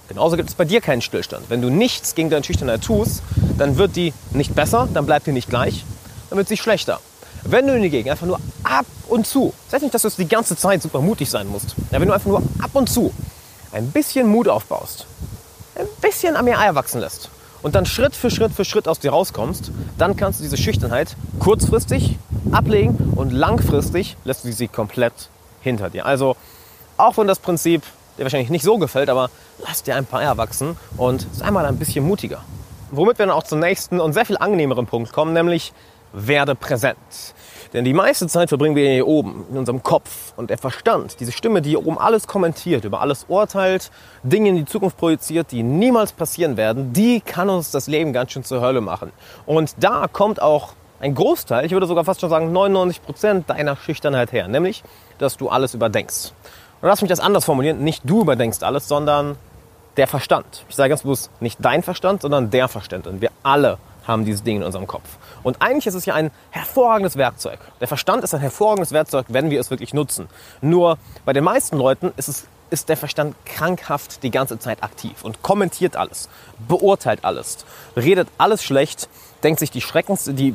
Genauso 0.08 0.36
gibt 0.36 0.48
es 0.48 0.54
bei 0.54 0.64
dir 0.64 0.80
keinen 0.80 1.02
Stillstand. 1.02 1.50
Wenn 1.50 1.62
du 1.62 1.70
nichts 1.70 2.14
gegen 2.14 2.30
deine 2.30 2.44
Schüchternheit 2.44 2.82
tust, 2.82 3.22
dann 3.58 3.76
wird 3.76 3.96
die 3.96 4.12
nicht 4.30 4.54
besser, 4.54 4.88
dann 4.92 5.06
bleibt 5.06 5.26
die 5.26 5.32
nicht 5.32 5.48
gleich, 5.48 5.84
dann 6.30 6.38
wird 6.38 6.48
sie 6.48 6.56
schlechter. 6.56 7.00
Wenn 7.42 7.66
du 7.66 7.74
hingegen 7.74 8.10
einfach 8.10 8.26
nur 8.26 8.40
ab 8.64 8.86
und 9.08 9.26
zu, 9.26 9.52
das 9.66 9.74
heißt 9.74 9.82
nicht, 9.82 9.94
dass 9.94 10.02
du 10.02 10.10
die 10.22 10.28
ganze 10.28 10.56
Zeit 10.56 10.82
super 10.82 11.00
mutig 11.00 11.30
sein 11.30 11.48
musst, 11.48 11.74
ja, 11.90 12.00
wenn 12.00 12.08
du 12.08 12.14
einfach 12.14 12.28
nur 12.28 12.42
ab 12.60 12.70
und 12.74 12.88
zu 12.88 13.12
ein 13.72 13.90
bisschen 13.90 14.28
Mut 14.28 14.48
aufbaust, 14.48 15.06
ein 15.74 15.86
bisschen 16.00 16.42
mir 16.44 16.58
Eier 16.58 16.74
wachsen 16.74 17.00
lässt 17.00 17.30
und 17.62 17.74
dann 17.74 17.86
Schritt 17.86 18.14
für 18.14 18.30
Schritt 18.30 18.52
für 18.52 18.64
Schritt 18.64 18.88
aus 18.88 18.98
dir 18.98 19.10
rauskommst, 19.10 19.70
dann 19.98 20.16
kannst 20.16 20.40
du 20.40 20.44
diese 20.44 20.56
Schüchternheit 20.56 21.16
kurzfristig 21.38 22.18
ablegen 22.52 23.12
und 23.14 23.32
langfristig 23.32 24.16
lässt 24.24 24.44
du 24.44 24.52
sie 24.52 24.68
komplett 24.68 25.28
hinter 25.60 25.90
dir. 25.90 26.06
Also 26.06 26.36
auch 26.96 27.16
wenn 27.16 27.26
das 27.26 27.38
Prinzip 27.38 27.82
dir 28.16 28.24
wahrscheinlich 28.24 28.50
nicht 28.50 28.64
so 28.64 28.78
gefällt, 28.78 29.08
aber 29.08 29.30
lass 29.64 29.82
dir 29.82 29.96
ein 29.96 30.06
paar 30.06 30.20
Eier 30.20 30.36
wachsen 30.36 30.76
und 30.96 31.26
sei 31.32 31.50
mal 31.50 31.66
ein 31.66 31.78
bisschen 31.78 32.06
mutiger. 32.06 32.42
Womit 32.90 33.18
wir 33.18 33.26
dann 33.26 33.34
auch 33.34 33.42
zum 33.42 33.60
nächsten 33.60 34.00
und 34.00 34.12
sehr 34.12 34.24
viel 34.24 34.38
angenehmeren 34.38 34.86
Punkt 34.86 35.12
kommen, 35.12 35.32
nämlich 35.32 35.72
werde 36.12 36.54
präsent. 36.54 36.96
Denn 37.72 37.84
die 37.84 37.92
meiste 37.92 38.26
Zeit 38.26 38.48
verbringen 38.48 38.76
wir 38.76 38.90
hier 38.90 39.06
oben, 39.06 39.44
in 39.50 39.58
unserem 39.58 39.82
Kopf. 39.82 40.32
Und 40.36 40.50
der 40.50 40.58
Verstand, 40.58 41.20
diese 41.20 41.32
Stimme, 41.32 41.62
die 41.62 41.70
hier 41.70 41.86
oben 41.86 41.98
alles 41.98 42.26
kommentiert, 42.26 42.84
über 42.84 43.00
alles 43.00 43.26
urteilt, 43.28 43.90
Dinge 44.22 44.48
in 44.48 44.56
die 44.56 44.64
Zukunft 44.64 44.96
projiziert, 44.96 45.52
die 45.52 45.62
niemals 45.62 46.12
passieren 46.12 46.56
werden, 46.56 46.92
die 46.92 47.20
kann 47.20 47.50
uns 47.50 47.70
das 47.70 47.86
Leben 47.86 48.12
ganz 48.12 48.32
schön 48.32 48.44
zur 48.44 48.60
Hölle 48.60 48.80
machen. 48.80 49.12
Und 49.44 49.74
da 49.78 50.06
kommt 50.10 50.40
auch 50.40 50.72
ein 51.00 51.14
Großteil, 51.14 51.66
ich 51.66 51.72
würde 51.72 51.86
sogar 51.86 52.04
fast 52.04 52.20
schon 52.20 52.30
sagen 52.30 52.52
99 52.52 53.02
Prozent 53.02 53.50
deiner 53.50 53.76
Schüchternheit 53.76 54.32
her. 54.32 54.48
Nämlich, 54.48 54.82
dass 55.18 55.36
du 55.36 55.48
alles 55.48 55.74
überdenkst. 55.74 56.32
Und 56.80 56.88
lass 56.88 57.02
mich 57.02 57.08
das 57.08 57.20
anders 57.20 57.44
formulieren. 57.44 57.82
Nicht 57.82 58.02
du 58.04 58.20
überdenkst 58.22 58.62
alles, 58.62 58.88
sondern 58.88 59.36
der 59.96 60.06
Verstand. 60.06 60.64
Ich 60.68 60.76
sage 60.76 60.90
ganz 60.90 61.02
bewusst 61.02 61.30
nicht 61.40 61.58
dein 61.60 61.82
Verstand, 61.82 62.22
sondern 62.22 62.50
der 62.50 62.68
Verstand. 62.68 63.06
Und 63.06 63.20
wir 63.20 63.30
alle 63.42 63.78
haben 64.06 64.24
diese 64.24 64.44
Dinge 64.44 64.60
in 64.60 64.66
unserem 64.66 64.86
Kopf. 64.86 65.08
Und 65.42 65.60
eigentlich 65.62 65.86
ist 65.86 65.94
es 65.94 66.06
ja 66.06 66.14
ein 66.14 66.30
hervorragendes 66.50 67.16
Werkzeug. 67.16 67.58
Der 67.80 67.88
Verstand 67.88 68.22
ist 68.24 68.34
ein 68.34 68.40
hervorragendes 68.40 68.92
Werkzeug, 68.92 69.26
wenn 69.28 69.50
wir 69.50 69.58
es 69.58 69.70
wirklich 69.70 69.94
nutzen. 69.94 70.28
Nur 70.60 70.98
bei 71.24 71.32
den 71.32 71.44
meisten 71.44 71.76
Leuten 71.76 72.12
ist, 72.16 72.28
es, 72.28 72.46
ist 72.70 72.88
der 72.88 72.96
Verstand 72.96 73.34
krankhaft 73.44 74.22
die 74.22 74.30
ganze 74.30 74.58
Zeit 74.58 74.82
aktiv 74.82 75.24
und 75.24 75.42
kommentiert 75.42 75.96
alles, 75.96 76.28
beurteilt 76.66 77.24
alles, 77.24 77.64
redet 77.96 78.28
alles 78.38 78.62
schlecht, 78.62 79.08
denkt 79.42 79.60
sich 79.60 79.70
die, 79.70 79.80
Schreckens, 79.80 80.24
die 80.24 80.54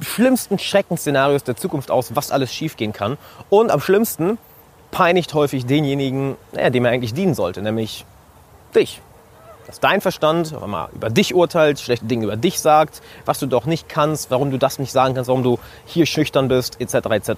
schlimmsten 0.00 0.58
Schreckensszenarios 0.58 1.44
der 1.44 1.56
Zukunft 1.56 1.90
aus, 1.90 2.14
was 2.14 2.30
alles 2.30 2.52
schiefgehen 2.52 2.92
kann. 2.92 3.18
Und 3.48 3.70
am 3.70 3.80
schlimmsten 3.80 4.38
peinigt 4.96 5.34
häufig 5.34 5.66
denjenigen, 5.66 6.36
naja, 6.52 6.70
dem 6.70 6.86
er 6.86 6.90
eigentlich 6.90 7.12
dienen 7.12 7.34
sollte, 7.34 7.60
nämlich 7.60 8.06
dich. 8.74 9.02
Dass 9.66 9.78
dein 9.78 10.00
Verstand 10.00 10.58
mal 10.66 10.88
über 10.94 11.10
dich 11.10 11.34
urteilt, 11.34 11.78
schlechte 11.78 12.06
Dinge 12.06 12.24
über 12.24 12.36
dich 12.36 12.60
sagt, 12.60 13.02
was 13.26 13.38
du 13.38 13.46
doch 13.46 13.66
nicht 13.66 13.90
kannst, 13.90 14.30
warum 14.30 14.50
du 14.50 14.56
das 14.56 14.78
nicht 14.78 14.92
sagen 14.92 15.14
kannst, 15.14 15.28
warum 15.28 15.42
du 15.42 15.58
hier 15.84 16.06
schüchtern 16.06 16.48
bist, 16.48 16.80
etc. 16.80 16.94
etc. 17.10 17.30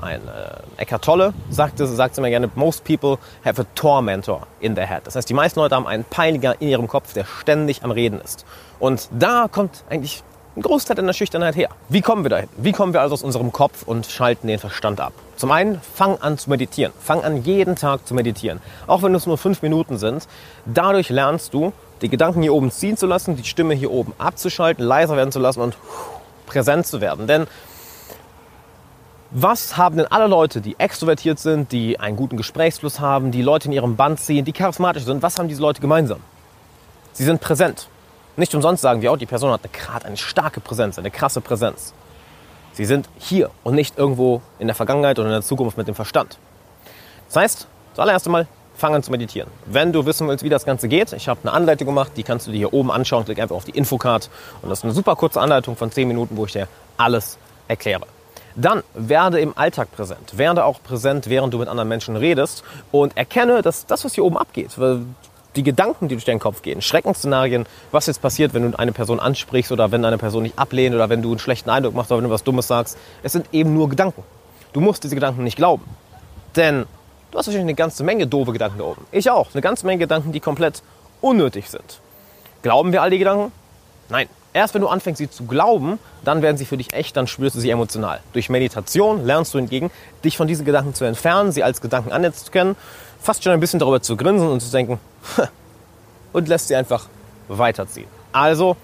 Ein 0.00 0.22
äh, 0.26 0.80
Eckhart 0.80 1.04
Tolle 1.04 1.34
sagte, 1.50 1.86
sagt 1.86 2.16
immer 2.16 2.30
gerne, 2.30 2.50
most 2.54 2.82
people 2.82 3.18
have 3.44 3.60
a 3.60 3.66
tormentor 3.74 4.46
in 4.60 4.74
their 4.74 4.86
head. 4.86 5.02
Das 5.04 5.16
heißt, 5.16 5.28
die 5.28 5.34
meisten 5.34 5.60
Leute 5.60 5.74
haben 5.74 5.86
einen 5.86 6.04
Peiniger 6.04 6.62
in 6.62 6.68
ihrem 6.68 6.88
Kopf, 6.88 7.12
der 7.12 7.26
ständig 7.26 7.84
am 7.84 7.90
Reden 7.90 8.22
ist. 8.22 8.46
Und 8.78 9.10
da 9.12 9.48
kommt 9.52 9.84
eigentlich 9.90 10.22
ein 10.56 10.62
Großteil 10.62 10.94
deiner 10.94 11.12
Schüchternheit 11.12 11.56
her. 11.56 11.68
Wie 11.88 12.00
kommen 12.00 12.24
wir 12.24 12.30
dahin? 12.30 12.48
Wie 12.56 12.72
kommen 12.72 12.92
wir 12.92 13.00
also 13.00 13.14
aus 13.14 13.22
unserem 13.22 13.50
Kopf 13.50 13.82
und 13.82 14.06
schalten 14.06 14.46
den 14.46 14.58
Verstand 14.60 15.00
ab? 15.00 15.12
Zum 15.36 15.50
einen, 15.50 15.80
fang 15.80 16.18
an 16.18 16.38
zu 16.38 16.48
meditieren. 16.48 16.92
Fang 17.00 17.24
an, 17.24 17.42
jeden 17.42 17.74
Tag 17.74 18.06
zu 18.06 18.14
meditieren. 18.14 18.60
Auch 18.86 19.02
wenn 19.02 19.14
es 19.14 19.26
nur 19.26 19.36
fünf 19.36 19.62
Minuten 19.62 19.98
sind. 19.98 20.28
Dadurch 20.64 21.10
lernst 21.10 21.54
du, 21.54 21.72
die 22.02 22.08
Gedanken 22.08 22.42
hier 22.42 22.54
oben 22.54 22.70
ziehen 22.70 22.96
zu 22.96 23.06
lassen, 23.06 23.36
die 23.36 23.44
Stimme 23.44 23.74
hier 23.74 23.90
oben 23.90 24.12
abzuschalten, 24.18 24.84
leiser 24.84 25.16
werden 25.16 25.32
zu 25.32 25.40
lassen 25.40 25.60
und 25.60 25.76
präsent 26.46 26.86
zu 26.86 27.00
werden. 27.00 27.26
Denn 27.26 27.46
was 29.32 29.76
haben 29.76 29.96
denn 29.96 30.06
alle 30.06 30.28
Leute, 30.28 30.60
die 30.60 30.78
extrovertiert 30.78 31.40
sind, 31.40 31.72
die 31.72 31.98
einen 31.98 32.16
guten 32.16 32.36
Gesprächsfluss 32.36 33.00
haben, 33.00 33.32
die 33.32 33.42
Leute 33.42 33.66
in 33.66 33.72
ihrem 33.72 33.96
Band 33.96 34.20
ziehen, 34.20 34.44
die 34.44 34.52
charismatisch 34.52 35.02
sind, 35.02 35.22
was 35.22 35.36
haben 35.36 35.48
diese 35.48 35.60
Leute 35.60 35.80
gemeinsam? 35.80 36.20
Sie 37.12 37.24
sind 37.24 37.40
präsent. 37.40 37.88
Nicht 38.36 38.54
umsonst 38.54 38.82
sagen 38.82 39.02
wir 39.02 39.12
auch, 39.12 39.16
die 39.16 39.26
Person 39.26 39.52
hat 39.52 39.60
eine, 39.62 40.04
eine 40.04 40.16
starke 40.16 40.60
Präsenz, 40.60 40.98
eine 40.98 41.10
krasse 41.10 41.40
Präsenz. 41.40 41.94
Sie 42.72 42.84
sind 42.84 43.08
hier 43.18 43.50
und 43.62 43.74
nicht 43.76 43.96
irgendwo 43.96 44.42
in 44.58 44.66
der 44.66 44.74
Vergangenheit 44.74 45.18
oder 45.18 45.28
in 45.28 45.34
der 45.34 45.42
Zukunft 45.42 45.78
mit 45.78 45.86
dem 45.86 45.94
Verstand. 45.94 46.38
Das 47.28 47.36
heißt, 47.36 47.66
zuallererst 47.94 48.26
einmal, 48.26 48.48
fang 48.76 48.94
an 48.94 49.04
zu 49.04 49.12
meditieren. 49.12 49.48
Wenn 49.66 49.92
du 49.92 50.04
wissen 50.04 50.26
willst, 50.26 50.42
wie 50.42 50.48
das 50.48 50.64
Ganze 50.64 50.88
geht, 50.88 51.12
ich 51.12 51.28
habe 51.28 51.40
eine 51.42 51.52
Anleitung 51.52 51.86
gemacht, 51.86 52.12
die 52.16 52.24
kannst 52.24 52.48
du 52.48 52.50
dir 52.50 52.58
hier 52.58 52.72
oben 52.72 52.90
anschauen. 52.90 53.24
Klick 53.24 53.38
einfach 53.38 53.54
auf 53.54 53.64
die 53.64 53.70
Infocard 53.70 54.28
und 54.62 54.70
das 54.70 54.80
ist 54.80 54.84
eine 54.84 54.92
super 54.92 55.14
kurze 55.14 55.40
Anleitung 55.40 55.76
von 55.76 55.92
10 55.92 56.08
Minuten, 56.08 56.36
wo 56.36 56.46
ich 56.46 56.52
dir 56.52 56.66
alles 56.96 57.38
erkläre. 57.68 58.06
Dann 58.56 58.82
werde 58.94 59.40
im 59.40 59.56
Alltag 59.56 59.90
präsent. 59.92 60.38
Werde 60.38 60.64
auch 60.64 60.82
präsent, 60.82 61.28
während 61.28 61.54
du 61.54 61.58
mit 61.58 61.68
anderen 61.68 61.88
Menschen 61.88 62.16
redest 62.16 62.62
und 62.92 63.16
erkenne, 63.16 63.62
dass 63.62 63.86
das, 63.86 64.04
was 64.04 64.14
hier 64.14 64.24
oben 64.24 64.36
abgeht, 64.36 64.78
die 65.56 65.62
Gedanken, 65.62 66.08
die 66.08 66.14
durch 66.14 66.24
deinen 66.24 66.40
Kopf 66.40 66.62
gehen, 66.62 66.82
Schreckensszenarien, 66.82 67.66
was 67.92 68.06
jetzt 68.06 68.20
passiert, 68.20 68.54
wenn 68.54 68.70
du 68.70 68.78
eine 68.78 68.92
Person 68.92 69.20
ansprichst 69.20 69.72
oder 69.72 69.92
wenn 69.92 70.04
eine 70.04 70.18
Person 70.18 70.42
nicht 70.42 70.58
ablehnt 70.58 70.94
oder 70.94 71.08
wenn 71.08 71.22
du 71.22 71.30
einen 71.30 71.38
schlechten 71.38 71.70
Eindruck 71.70 71.94
machst 71.94 72.10
oder 72.10 72.18
wenn 72.18 72.28
du 72.28 72.34
was 72.34 72.44
Dummes 72.44 72.66
sagst. 72.66 72.98
Es 73.22 73.32
sind 73.32 73.46
eben 73.52 73.74
nur 73.74 73.88
Gedanken. 73.88 74.22
Du 74.72 74.80
musst 74.80 75.04
diese 75.04 75.14
Gedanken 75.14 75.44
nicht 75.44 75.56
glauben. 75.56 75.84
Denn 76.56 76.86
du 77.30 77.38
hast 77.38 77.46
wahrscheinlich 77.46 77.60
eine 77.60 77.74
ganze 77.74 78.04
Menge 78.04 78.26
doofe 78.26 78.52
Gedanken 78.52 78.78
da 78.78 78.84
oben. 78.84 79.06
Ich 79.12 79.30
auch. 79.30 79.48
Eine 79.52 79.62
ganze 79.62 79.86
Menge 79.86 80.00
Gedanken, 80.00 80.32
die 80.32 80.40
komplett 80.40 80.82
unnötig 81.20 81.70
sind. 81.70 82.00
Glauben 82.62 82.92
wir 82.92 83.02
all 83.02 83.10
die 83.10 83.18
Gedanken? 83.18 83.52
Nein, 84.08 84.28
erst 84.52 84.74
wenn 84.74 84.80
du 84.80 84.88
anfängst, 84.88 85.18
sie 85.18 85.30
zu 85.30 85.44
glauben, 85.44 85.98
dann 86.24 86.42
werden 86.42 86.56
sie 86.56 86.64
für 86.64 86.76
dich 86.76 86.92
echt, 86.92 87.16
dann 87.16 87.26
spürst 87.26 87.56
du 87.56 87.60
sie 87.60 87.70
emotional. 87.70 88.20
Durch 88.32 88.48
Meditation 88.48 89.24
lernst 89.24 89.52
du 89.54 89.58
hingegen, 89.58 89.90
dich 90.24 90.36
von 90.36 90.46
diesen 90.46 90.64
Gedanken 90.64 90.94
zu 90.94 91.04
entfernen, 91.04 91.52
sie 91.52 91.62
als 91.62 91.80
Gedanken 91.80 92.12
anzuerkennen, 92.12 92.76
fast 93.24 93.42
schon 93.42 93.52
ein 93.52 93.60
bisschen 93.60 93.80
darüber 93.80 94.02
zu 94.02 94.16
grinsen 94.16 94.48
und 94.48 94.60
zu 94.60 94.70
denken, 94.70 95.00
und 96.32 96.48
lässt 96.48 96.68
sie 96.68 96.76
einfach 96.76 97.06
weiterziehen. 97.48 98.08
Also 98.32 98.76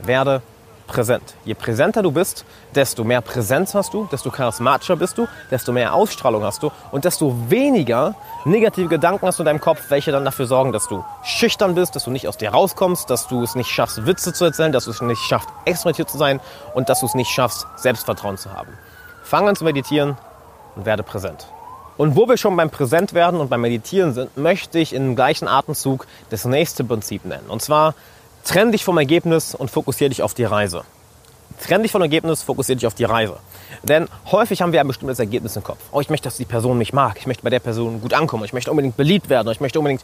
werde 0.00 0.42
präsent. 0.86 1.34
Je 1.44 1.54
präsenter 1.54 2.02
du 2.02 2.12
bist, 2.12 2.44
desto 2.74 3.04
mehr 3.04 3.20
Präsenz 3.22 3.74
hast 3.74 3.94
du, 3.94 4.06
desto 4.12 4.30
charismatischer 4.30 4.96
bist 4.96 5.16
du, 5.16 5.26
desto 5.50 5.72
mehr 5.72 5.94
Ausstrahlung 5.94 6.44
hast 6.44 6.62
du 6.62 6.70
und 6.92 7.04
desto 7.04 7.34
weniger 7.48 8.14
negative 8.44 8.88
Gedanken 8.88 9.26
hast 9.26 9.38
du 9.38 9.42
in 9.42 9.46
deinem 9.46 9.60
Kopf, 9.60 9.80
welche 9.88 10.12
dann 10.12 10.24
dafür 10.26 10.46
sorgen, 10.46 10.72
dass 10.72 10.86
du 10.86 11.02
schüchtern 11.24 11.74
bist, 11.74 11.96
dass 11.96 12.04
du 12.04 12.10
nicht 12.10 12.28
aus 12.28 12.36
dir 12.36 12.50
rauskommst, 12.50 13.08
dass 13.08 13.26
du 13.26 13.42
es 13.42 13.54
nicht 13.54 13.70
schaffst, 13.70 14.06
Witze 14.06 14.34
zu 14.34 14.44
erzählen, 14.44 14.72
dass 14.72 14.84
du 14.84 14.90
es 14.90 15.00
nicht 15.00 15.22
schaffst, 15.22 15.48
extrovertiert 15.64 16.10
zu 16.10 16.18
sein 16.18 16.38
und 16.74 16.90
dass 16.90 17.00
du 17.00 17.06
es 17.06 17.14
nicht 17.14 17.30
schaffst, 17.30 17.66
Selbstvertrauen 17.76 18.36
zu 18.36 18.52
haben. 18.52 18.68
Fang 19.22 19.48
an 19.48 19.56
zu 19.56 19.64
meditieren 19.64 20.18
und 20.76 20.84
werde 20.84 21.02
präsent. 21.02 21.46
Und 21.96 22.16
wo 22.16 22.28
wir 22.28 22.36
schon 22.36 22.56
beim 22.56 22.70
Präsent 22.70 23.14
werden 23.14 23.40
und 23.40 23.50
beim 23.50 23.60
Meditieren 23.60 24.14
sind, 24.14 24.36
möchte 24.36 24.78
ich 24.78 24.92
im 24.92 25.14
gleichen 25.14 25.46
Atemzug 25.46 26.06
das 26.30 26.44
nächste 26.44 26.84
Prinzip 26.84 27.24
nennen. 27.24 27.48
Und 27.48 27.62
zwar 27.62 27.94
Trenn 28.44 28.72
dich 28.72 28.84
vom 28.84 28.98
Ergebnis 28.98 29.54
und 29.54 29.70
fokussiere 29.70 30.10
dich 30.10 30.22
auf 30.22 30.34
die 30.34 30.44
Reise. 30.44 30.84
Trenn 31.62 31.82
dich 31.82 31.92
vom 31.92 32.02
Ergebnis, 32.02 32.42
fokussiere 32.42 32.76
dich 32.76 32.86
auf 32.86 32.94
die 32.94 33.04
Reise. 33.04 33.38
Denn 33.82 34.06
häufig 34.30 34.60
haben 34.60 34.72
wir 34.72 34.80
ein 34.80 34.86
bestimmtes 34.86 35.18
Ergebnis 35.18 35.56
im 35.56 35.62
Kopf. 35.62 35.78
Oh, 35.92 36.00
ich 36.00 36.10
möchte, 36.10 36.24
dass 36.24 36.36
die 36.36 36.44
Person 36.44 36.76
mich 36.76 36.92
mag. 36.92 37.16
Ich 37.18 37.26
möchte 37.26 37.42
bei 37.42 37.48
der 37.48 37.60
Person 37.60 38.02
gut 38.02 38.12
ankommen. 38.12 38.44
Ich 38.44 38.52
möchte 38.52 38.70
unbedingt 38.70 38.98
beliebt 38.98 39.30
werden. 39.30 39.50
Ich 39.50 39.60
möchte 39.60 39.78
unbedingt 39.78 40.02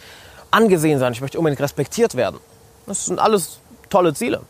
angesehen 0.50 0.98
sein. 0.98 1.12
Ich 1.12 1.20
möchte 1.20 1.38
unbedingt 1.38 1.60
respektiert 1.60 2.14
werden. 2.14 2.40
Das 2.86 3.04
sind 3.04 3.18
alles 3.18 3.60
tolle 3.90 4.14
Ziele. 4.14 4.40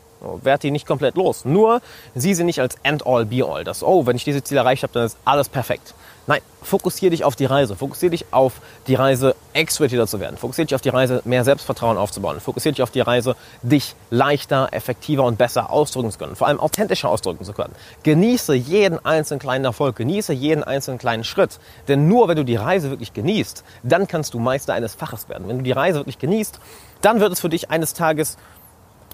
Werd 0.43 0.63
die 0.63 0.71
nicht 0.71 0.85
komplett 0.85 1.15
los. 1.15 1.45
Nur 1.45 1.81
sieh 2.15 2.33
sie 2.33 2.43
nicht 2.43 2.59
als 2.59 2.75
End-all, 2.83 3.25
Be-all. 3.25 3.63
Das, 3.63 3.83
oh, 3.83 4.05
wenn 4.05 4.15
ich 4.15 4.23
diese 4.23 4.43
Ziele 4.43 4.59
erreicht 4.59 4.83
habe, 4.83 4.93
dann 4.93 5.05
ist 5.05 5.17
alles 5.25 5.49
perfekt. 5.49 5.93
Nein, 6.27 6.41
fokussiere 6.61 7.09
dich 7.09 7.23
auf 7.23 7.35
die 7.35 7.45
Reise. 7.45 7.75
Fokussiere 7.75 8.11
dich 8.11 8.25
auf 8.29 8.61
die 8.85 8.93
Reise, 8.93 9.35
extrovertierter 9.53 10.05
zu 10.05 10.19
werden. 10.19 10.37
Fokussiere 10.37 10.67
dich 10.67 10.75
auf 10.75 10.81
die 10.81 10.89
Reise, 10.89 11.21
mehr 11.25 11.43
Selbstvertrauen 11.43 11.97
aufzubauen. 11.97 12.39
Fokussiere 12.39 12.73
dich 12.73 12.83
auf 12.83 12.91
die 12.91 13.01
Reise, 13.01 13.35
dich 13.63 13.95
leichter, 14.11 14.69
effektiver 14.71 15.23
und 15.23 15.39
besser 15.39 15.71
ausdrücken 15.71 16.11
zu 16.11 16.19
können. 16.19 16.35
Vor 16.35 16.47
allem 16.47 16.59
authentischer 16.59 17.09
ausdrücken 17.09 17.43
zu 17.43 17.53
können. 17.53 17.73
Genieße 18.03 18.53
jeden 18.53 19.03
einzelnen 19.03 19.39
kleinen 19.39 19.65
Erfolg. 19.65 19.95
Genieße 19.95 20.31
jeden 20.31 20.63
einzelnen 20.63 20.99
kleinen 20.99 21.23
Schritt. 21.23 21.59
Denn 21.87 22.07
nur 22.07 22.27
wenn 22.27 22.37
du 22.37 22.45
die 22.45 22.55
Reise 22.55 22.91
wirklich 22.91 23.13
genießt, 23.13 23.63
dann 23.81 24.07
kannst 24.07 24.35
du 24.35 24.39
Meister 24.39 24.75
eines 24.75 24.93
Faches 24.93 25.27
werden. 25.27 25.47
Wenn 25.47 25.57
du 25.57 25.63
die 25.63 25.71
Reise 25.71 25.99
wirklich 25.99 26.19
genießt, 26.19 26.59
dann 27.01 27.19
wird 27.19 27.33
es 27.33 27.39
für 27.39 27.49
dich 27.49 27.71
eines 27.71 27.95
Tages 27.95 28.37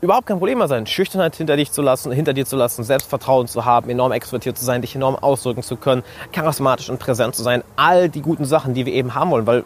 überhaupt 0.01 0.27
kein 0.27 0.37
Problem 0.37 0.59
mehr 0.59 0.67
sein, 0.67 0.85
Schüchternheit 0.85 1.35
hinter, 1.35 1.57
dich 1.57 1.71
zu 1.71 1.81
lassen, 1.81 2.11
hinter 2.11 2.33
dir 2.33 2.45
zu 2.45 2.55
lassen, 2.55 2.83
Selbstvertrauen 2.83 3.47
zu 3.47 3.65
haben, 3.65 3.89
enorm 3.89 4.11
extrovertiert 4.11 4.57
zu 4.57 4.65
sein, 4.65 4.81
dich 4.81 4.95
enorm 4.95 5.15
ausdrücken 5.15 5.63
zu 5.63 5.75
können, 5.75 6.03
charismatisch 6.31 6.89
und 6.89 6.99
präsent 6.99 7.35
zu 7.35 7.43
sein. 7.43 7.63
All 7.75 8.09
die 8.09 8.21
guten 8.21 8.45
Sachen, 8.45 8.73
die 8.73 8.85
wir 8.85 8.93
eben 8.93 9.15
haben 9.15 9.31
wollen, 9.31 9.47
weil 9.47 9.63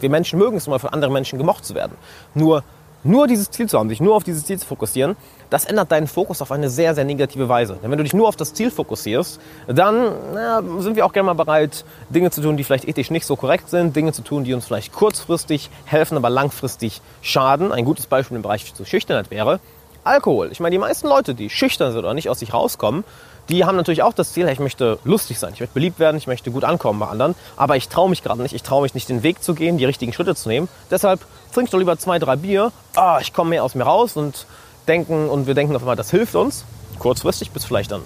wir 0.00 0.10
Menschen 0.10 0.38
mögen 0.38 0.56
es 0.56 0.66
immer, 0.66 0.78
von 0.78 0.90
anderen 0.90 1.12
Menschen 1.12 1.38
gemocht 1.38 1.64
zu 1.64 1.74
werden. 1.74 1.96
Nur 2.34 2.64
nur 3.04 3.26
dieses 3.26 3.50
Ziel 3.50 3.68
zu 3.68 3.78
haben, 3.78 3.88
sich 3.88 4.00
nur 4.00 4.16
auf 4.16 4.24
dieses 4.24 4.44
Ziel 4.44 4.58
zu 4.58 4.66
fokussieren, 4.66 5.16
das 5.50 5.64
ändert 5.64 5.92
deinen 5.92 6.08
Fokus 6.08 6.42
auf 6.42 6.50
eine 6.50 6.68
sehr, 6.68 6.94
sehr 6.94 7.04
negative 7.04 7.48
Weise. 7.48 7.78
Denn 7.82 7.90
wenn 7.90 7.98
du 7.98 8.04
dich 8.04 8.14
nur 8.14 8.26
auf 8.26 8.36
das 8.36 8.54
Ziel 8.54 8.70
fokussierst, 8.70 9.40
dann 9.68 10.12
na, 10.34 10.62
sind 10.80 10.96
wir 10.96 11.06
auch 11.06 11.12
gerne 11.12 11.26
mal 11.26 11.34
bereit, 11.34 11.84
Dinge 12.08 12.30
zu 12.30 12.40
tun, 12.40 12.56
die 12.56 12.64
vielleicht 12.64 12.88
ethisch 12.88 13.10
nicht 13.10 13.26
so 13.26 13.36
korrekt 13.36 13.70
sind, 13.70 13.94
Dinge 13.94 14.12
zu 14.12 14.22
tun, 14.22 14.44
die 14.44 14.54
uns 14.54 14.66
vielleicht 14.66 14.92
kurzfristig 14.92 15.70
helfen, 15.84 16.16
aber 16.16 16.30
langfristig 16.30 17.00
schaden. 17.22 17.70
Ein 17.70 17.84
gutes 17.84 18.06
Beispiel 18.06 18.36
im 18.36 18.42
Bereich 18.42 18.74
zur 18.74 18.86
Schüchternheit 18.86 19.30
wäre 19.30 19.60
Alkohol. 20.02 20.50
Ich 20.52 20.60
meine, 20.60 20.72
die 20.72 20.78
meisten 20.78 21.08
Leute, 21.08 21.34
die 21.34 21.50
schüchtern 21.50 21.92
sind 21.92 22.00
oder 22.00 22.14
nicht 22.14 22.28
aus 22.28 22.40
sich 22.40 22.52
rauskommen, 22.52 23.04
die 23.48 23.64
haben 23.64 23.76
natürlich 23.76 24.02
auch 24.02 24.14
das 24.14 24.32
Ziel, 24.32 24.48
ich 24.48 24.58
möchte 24.58 24.98
lustig 25.04 25.38
sein, 25.38 25.52
ich 25.52 25.60
möchte 25.60 25.74
beliebt 25.74 25.98
werden, 25.98 26.16
ich 26.16 26.26
möchte 26.26 26.50
gut 26.50 26.64
ankommen 26.64 26.98
bei 26.98 27.06
anderen, 27.06 27.34
aber 27.56 27.76
ich 27.76 27.88
traue 27.88 28.08
mich 28.08 28.22
gerade 28.22 28.40
nicht, 28.40 28.54
ich 28.54 28.62
traue 28.62 28.82
mich 28.82 28.94
nicht 28.94 29.08
den 29.08 29.22
Weg 29.22 29.42
zu 29.42 29.54
gehen, 29.54 29.76
die 29.76 29.84
richtigen 29.84 30.12
Schritte 30.12 30.34
zu 30.34 30.48
nehmen. 30.48 30.68
Deshalb 30.90 31.20
trink 31.54 31.70
doch 31.70 31.78
lieber 31.78 31.98
zwei, 31.98 32.18
drei 32.18 32.36
Bier, 32.36 32.72
ah, 32.96 33.18
ich 33.20 33.32
komme 33.32 33.50
mehr 33.50 33.64
aus 33.64 33.74
mir 33.74 33.84
raus 33.84 34.16
und 34.16 34.46
denken 34.86 35.28
und 35.28 35.46
wir 35.46 35.54
denken 35.54 35.74
auf 35.74 35.82
einmal, 35.82 35.96
das 35.96 36.10
hilft 36.10 36.34
uns. 36.34 36.64
Kurzfristig 36.98 37.50
bis 37.50 37.64
vielleicht 37.64 37.90
dann 37.90 38.02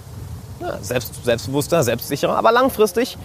ja, 0.61 0.78
selbst, 0.81 1.25
selbstbewusster, 1.25 1.83
selbstsicherer, 1.83 2.37
aber 2.37 2.52
langfristig 2.52 3.19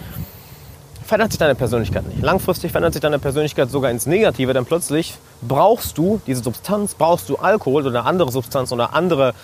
verändert 1.04 1.32
sich 1.32 1.38
deine 1.38 1.54
Persönlichkeit 1.54 2.06
nicht. 2.06 2.22
Langfristig 2.22 2.72
verändert 2.72 2.94
sich 2.94 3.02
deine 3.02 3.18
Persönlichkeit 3.18 3.70
sogar 3.70 3.90
ins 3.90 4.06
Negative, 4.06 4.52
denn 4.52 4.64
plötzlich 4.64 5.16
brauchst 5.42 5.98
du 5.98 6.20
diese 6.26 6.42
Substanz, 6.42 6.94
brauchst 6.94 7.28
du 7.28 7.36
Alkohol 7.36 7.86
oder 7.86 8.06
andere 8.06 8.32
Substanz 8.32 8.72
oder 8.72 8.94
andere 8.94 9.34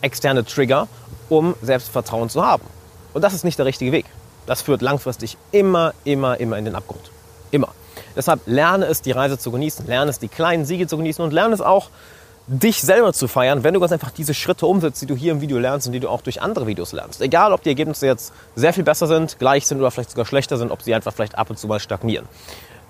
externe 0.00 0.44
Trigger, 0.44 0.86
um 1.28 1.54
Selbstvertrauen 1.62 2.28
zu 2.28 2.44
haben. 2.44 2.64
Und 3.12 3.22
das 3.22 3.34
ist 3.34 3.44
nicht 3.44 3.58
der 3.58 3.66
richtige 3.66 3.92
Weg. 3.92 4.06
Das 4.46 4.62
führt 4.62 4.82
langfristig 4.82 5.36
immer, 5.50 5.94
immer, 6.04 6.38
immer 6.38 6.58
in 6.58 6.64
den 6.64 6.74
Abgrund. 6.74 7.10
Immer. 7.50 7.68
Deshalb 8.16 8.40
lerne 8.46 8.86
es, 8.86 9.02
die 9.02 9.12
Reise 9.12 9.38
zu 9.38 9.50
genießen, 9.50 9.86
lerne 9.86 10.10
es, 10.10 10.18
die 10.18 10.28
kleinen 10.28 10.64
Siege 10.64 10.86
zu 10.86 10.96
genießen 10.96 11.24
und 11.24 11.32
lerne 11.32 11.54
es 11.54 11.60
auch, 11.60 11.90
dich 12.46 12.82
selber 12.82 13.14
zu 13.14 13.26
feiern, 13.26 13.64
wenn 13.64 13.72
du 13.72 13.80
ganz 13.80 13.92
einfach 13.92 14.10
diese 14.10 14.34
Schritte 14.34 14.66
umsetzt, 14.66 15.00
die 15.00 15.06
du 15.06 15.14
hier 15.16 15.32
im 15.32 15.40
Video 15.40 15.58
lernst 15.58 15.86
und 15.86 15.94
die 15.94 16.00
du 16.00 16.10
auch 16.10 16.20
durch 16.20 16.42
andere 16.42 16.66
Videos 16.66 16.92
lernst. 16.92 17.22
Egal, 17.22 17.52
ob 17.52 17.62
die 17.62 17.70
Ergebnisse 17.70 18.06
jetzt 18.06 18.34
sehr 18.54 18.74
viel 18.74 18.84
besser 18.84 19.06
sind, 19.06 19.38
gleich 19.38 19.66
sind 19.66 19.78
oder 19.78 19.90
vielleicht 19.90 20.10
sogar 20.10 20.26
schlechter 20.26 20.58
sind, 20.58 20.70
ob 20.70 20.82
sie 20.82 20.94
einfach 20.94 21.14
vielleicht 21.14 21.38
ab 21.38 21.48
und 21.48 21.58
zu 21.58 21.66
mal 21.66 21.80
stagnieren. 21.80 22.26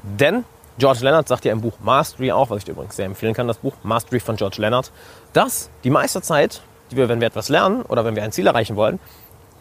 Denn 0.02 0.44
George 0.76 1.00
Leonard 1.02 1.28
sagt 1.28 1.44
ja 1.44 1.52
im 1.52 1.60
Buch 1.60 1.74
Mastery 1.80 2.32
auch, 2.32 2.50
was 2.50 2.58
ich 2.58 2.64
dir 2.64 2.72
übrigens 2.72 2.96
sehr 2.96 3.06
empfehlen 3.06 3.32
kann, 3.32 3.46
das 3.46 3.58
Buch 3.58 3.74
Mastery 3.84 4.18
von 4.18 4.34
George 4.34 4.56
Leonard, 4.58 4.90
dass 5.32 5.70
die 5.84 5.90
meiste 5.90 6.20
Zeit 6.20 6.60
die 6.90 6.96
wir, 6.96 7.08
wenn 7.08 7.20
wir 7.20 7.28
etwas 7.28 7.48
lernen 7.48 7.82
oder 7.82 8.04
wenn 8.04 8.16
wir 8.16 8.22
ein 8.22 8.32
Ziel 8.32 8.46
erreichen 8.46 8.76
wollen, 8.76 8.98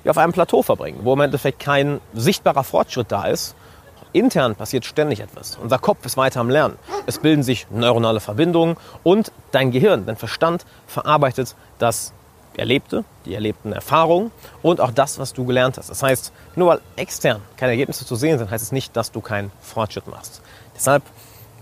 wir 0.03 0.11
auf 0.11 0.17
einem 0.17 0.33
Plateau 0.33 0.61
verbringen, 0.61 0.99
wo 1.03 1.13
im 1.13 1.21
Endeffekt 1.21 1.59
kein 1.59 2.01
sichtbarer 2.13 2.63
Fortschritt 2.63 3.11
da 3.11 3.25
ist. 3.25 3.55
Intern 4.13 4.55
passiert 4.55 4.85
ständig 4.85 5.19
etwas. 5.19 5.57
Unser 5.61 5.79
Kopf 5.79 6.05
ist 6.05 6.17
weiter 6.17 6.39
am 6.39 6.49
Lernen. 6.49 6.77
Es 7.05 7.17
bilden 7.19 7.43
sich 7.43 7.67
neuronale 7.69 8.19
Verbindungen 8.19 8.77
und 9.03 9.31
dein 9.51 9.71
Gehirn, 9.71 10.05
dein 10.05 10.15
Verstand 10.15 10.65
verarbeitet 10.87 11.55
das 11.79 12.13
Erlebte, 12.55 13.03
die 13.25 13.33
erlebten 13.33 13.73
Erfahrungen 13.73 14.31
und 14.61 14.79
auch 14.79 14.91
das, 14.91 15.19
was 15.19 15.33
du 15.33 15.45
gelernt 15.45 15.77
hast. 15.77 15.89
Das 15.89 16.03
heißt, 16.03 16.31
nur 16.55 16.67
weil 16.69 16.79
extern 16.95 17.41
keine 17.57 17.71
Ergebnisse 17.71 18.05
zu 18.05 18.15
sehen 18.15 18.37
sind, 18.37 18.51
heißt 18.51 18.63
es 18.63 18.71
nicht, 18.71 18.95
dass 18.95 19.11
du 19.11 19.21
keinen 19.21 19.51
Fortschritt 19.59 20.07
machst. 20.07 20.41
Deshalb, 20.75 21.03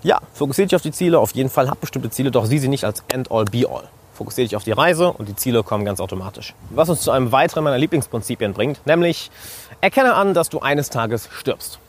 ja, 0.03 0.19
fokussiere 0.33 0.67
dich 0.67 0.75
auf 0.75 0.81
die 0.81 0.91
Ziele. 0.91 1.19
Auf 1.19 1.31
jeden 1.31 1.49
Fall 1.49 1.69
hab 1.69 1.79
bestimmte 1.79 2.09
Ziele, 2.09 2.31
doch 2.31 2.45
sieh 2.45 2.59
sie 2.59 2.67
nicht 2.67 2.83
als 2.83 3.03
End-all, 3.07 3.45
Be-all. 3.45 3.87
Fokussiere 4.13 4.47
dich 4.47 4.55
auf 4.55 4.63
die 4.63 4.71
Reise 4.71 5.11
und 5.11 5.29
die 5.29 5.35
Ziele 5.35 5.63
kommen 5.63 5.85
ganz 5.85 5.99
automatisch. 5.99 6.53
Was 6.69 6.89
uns 6.89 7.01
zu 7.01 7.11
einem 7.11 7.31
weiteren 7.31 7.63
meiner 7.63 7.77
Lieblingsprinzipien 7.77 8.53
bringt, 8.53 8.85
nämlich 8.85 9.31
erkenne 9.79 10.13
an, 10.13 10.33
dass 10.33 10.49
du 10.49 10.59
eines 10.59 10.89
Tages 10.89 11.29
stirbst. 11.31 11.79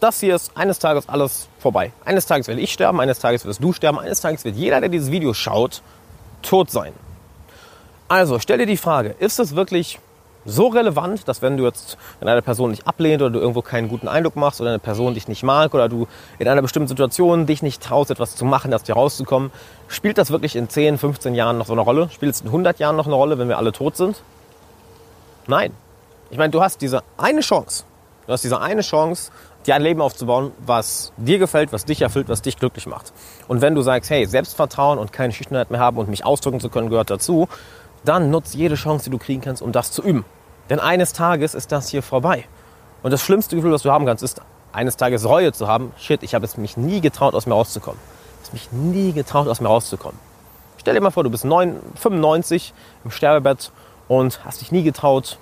Das 0.00 0.18
hier 0.20 0.34
ist 0.34 0.56
eines 0.56 0.78
Tages 0.78 1.08
alles 1.10 1.48
vorbei. 1.58 1.92
Eines 2.06 2.24
Tages 2.24 2.48
werde 2.48 2.62
ich 2.62 2.72
sterben, 2.72 3.00
eines 3.00 3.18
Tages 3.18 3.44
wirst 3.44 3.62
du 3.62 3.74
sterben, 3.74 3.98
eines 3.98 4.22
Tages 4.22 4.44
wird 4.46 4.56
jeder, 4.56 4.80
der 4.80 4.88
dieses 4.88 5.10
Video 5.10 5.34
schaut, 5.34 5.82
tot 6.40 6.70
sein. 6.70 6.94
Also 8.08 8.38
stell 8.38 8.56
dir 8.56 8.66
die 8.66 8.78
Frage, 8.78 9.14
ist 9.18 9.38
es 9.38 9.54
wirklich 9.54 10.00
so 10.46 10.68
relevant, 10.68 11.28
dass 11.28 11.42
wenn 11.42 11.58
du 11.58 11.64
jetzt, 11.64 11.98
wenn 12.18 12.28
eine 12.28 12.40
Person 12.40 12.70
dich 12.70 12.86
ablehnt 12.86 13.20
oder 13.20 13.30
du 13.30 13.40
irgendwo 13.40 13.60
keinen 13.60 13.88
guten 13.88 14.08
Eindruck 14.08 14.36
machst 14.36 14.62
oder 14.62 14.70
eine 14.70 14.78
Person 14.78 15.12
dich 15.12 15.28
nicht 15.28 15.42
mag 15.42 15.74
oder 15.74 15.90
du 15.90 16.08
in 16.38 16.48
einer 16.48 16.62
bestimmten 16.62 16.88
Situation 16.88 17.44
dich 17.44 17.62
nicht 17.62 17.82
traust, 17.82 18.10
etwas 18.10 18.36
zu 18.36 18.46
machen, 18.46 18.72
aus 18.72 18.82
dir 18.82 18.94
rauszukommen, 18.94 19.52
spielt 19.88 20.16
das 20.16 20.30
wirklich 20.30 20.56
in 20.56 20.70
10, 20.70 20.96
15 20.96 21.34
Jahren 21.34 21.58
noch 21.58 21.66
so 21.66 21.74
eine 21.74 21.82
Rolle? 21.82 22.08
Spielt 22.10 22.34
es 22.34 22.40
in 22.40 22.46
100 22.46 22.78
Jahren 22.78 22.96
noch 22.96 23.06
eine 23.06 23.14
Rolle, 23.14 23.38
wenn 23.38 23.48
wir 23.48 23.58
alle 23.58 23.72
tot 23.72 23.98
sind? 23.98 24.22
Nein. 25.46 25.72
Ich 26.30 26.38
meine, 26.38 26.50
du 26.50 26.62
hast 26.62 26.80
diese 26.80 27.02
eine 27.18 27.40
Chance. 27.40 27.84
Du 28.26 28.32
hast 28.32 28.44
diese 28.44 28.60
eine 28.60 28.82
Chance, 28.82 29.32
dir 29.66 29.74
ein 29.74 29.82
Leben 29.82 30.00
aufzubauen, 30.00 30.52
was 30.64 31.12
dir 31.16 31.38
gefällt, 31.38 31.72
was 31.72 31.84
dich 31.84 32.02
erfüllt, 32.02 32.28
was 32.28 32.42
dich 32.42 32.58
glücklich 32.58 32.86
macht. 32.86 33.12
Und 33.48 33.60
wenn 33.60 33.74
du 33.74 33.82
sagst, 33.82 34.10
hey, 34.10 34.26
Selbstvertrauen 34.26 34.98
und 34.98 35.12
keine 35.12 35.32
Schüchternheit 35.32 35.70
mehr 35.70 35.80
haben 35.80 35.98
und 35.98 36.08
mich 36.08 36.24
ausdrücken 36.24 36.60
zu 36.60 36.70
können, 36.70 36.88
gehört 36.88 37.10
dazu, 37.10 37.48
dann 38.04 38.30
nutz 38.30 38.54
jede 38.54 38.74
Chance, 38.74 39.04
die 39.04 39.10
du 39.10 39.18
kriegen 39.18 39.42
kannst, 39.42 39.62
um 39.62 39.72
das 39.72 39.92
zu 39.92 40.02
üben. 40.02 40.24
Denn 40.70 40.80
eines 40.80 41.12
Tages 41.12 41.54
ist 41.54 41.72
das 41.72 41.88
hier 41.88 42.02
vorbei. 42.02 42.46
Und 43.02 43.10
das 43.10 43.22
schlimmste 43.22 43.56
Gefühl, 43.56 43.72
was 43.72 43.82
du 43.82 43.90
haben 43.90 44.06
kannst, 44.06 44.22
ist 44.22 44.40
eines 44.72 44.96
Tages 44.96 45.26
Reue 45.26 45.52
zu 45.52 45.68
haben. 45.68 45.92
Shit, 45.98 46.22
ich 46.22 46.34
habe 46.34 46.44
es 46.44 46.56
mich 46.56 46.76
nie 46.76 47.00
getraut, 47.00 47.34
aus 47.34 47.46
mir 47.46 47.54
rauszukommen. 47.54 48.00
Ich 48.42 48.48
habe 48.48 48.56
mich 48.56 48.72
nie 48.72 49.12
getraut, 49.12 49.48
aus 49.48 49.60
mir 49.60 49.68
rauszukommen. 49.68 50.18
Stell 50.78 50.94
dir 50.94 51.00
mal 51.00 51.10
vor, 51.10 51.24
du 51.24 51.30
bist 51.30 51.44
9, 51.44 51.76
95 51.96 52.72
im 53.04 53.10
Sterbebett 53.10 53.70
und 54.08 54.44
hast 54.44 54.60
dich 54.60 54.72
nie 54.72 54.82
getraut, 54.82 55.38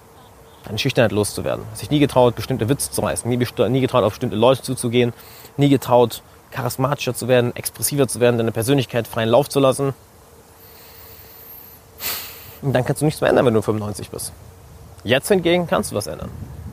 deine 0.65 0.79
Schüchternheit 0.79 1.13
loszuwerden. 1.13 1.65
Hast 1.71 1.83
dich 1.83 1.91
nie 1.91 1.99
getraut, 1.99 2.35
bestimmte 2.35 2.69
Witze 2.69 2.91
zu 2.91 3.01
reißen. 3.01 3.29
Nie, 3.29 3.37
nie 3.37 3.81
getraut, 3.81 4.05
auf 4.05 4.13
bestimmte 4.13 4.37
Leute 4.37 4.63
zuzugehen. 4.63 5.13
Nie 5.57 5.69
getraut, 5.69 6.23
charismatischer 6.51 7.15
zu 7.15 7.29
werden, 7.29 7.55
expressiver 7.57 8.09
zu 8.09 8.21
werden, 8.21 8.39
deine 8.39 8.53
Persönlichkeit 8.53 9.07
freien 9.09 9.29
Lauf 9.29 9.49
zu 9.49 9.61
lassen. 9.61 9.95
Und 12.63 12.73
dann 12.73 12.85
kannst 12.85 13.03
du 13.03 13.07
nichts 13.07 13.21
mehr 13.21 13.31
ändern, 13.31 13.47
wenn 13.47 13.55
du 13.55 13.63
95 13.63 14.11
bist. 14.11 14.33
Jetzt 15.05 15.29
hingegen 15.29 15.67
kannst 15.67 15.93
du 15.93 15.97
was 15.97 16.07
ändern. 16.07 16.31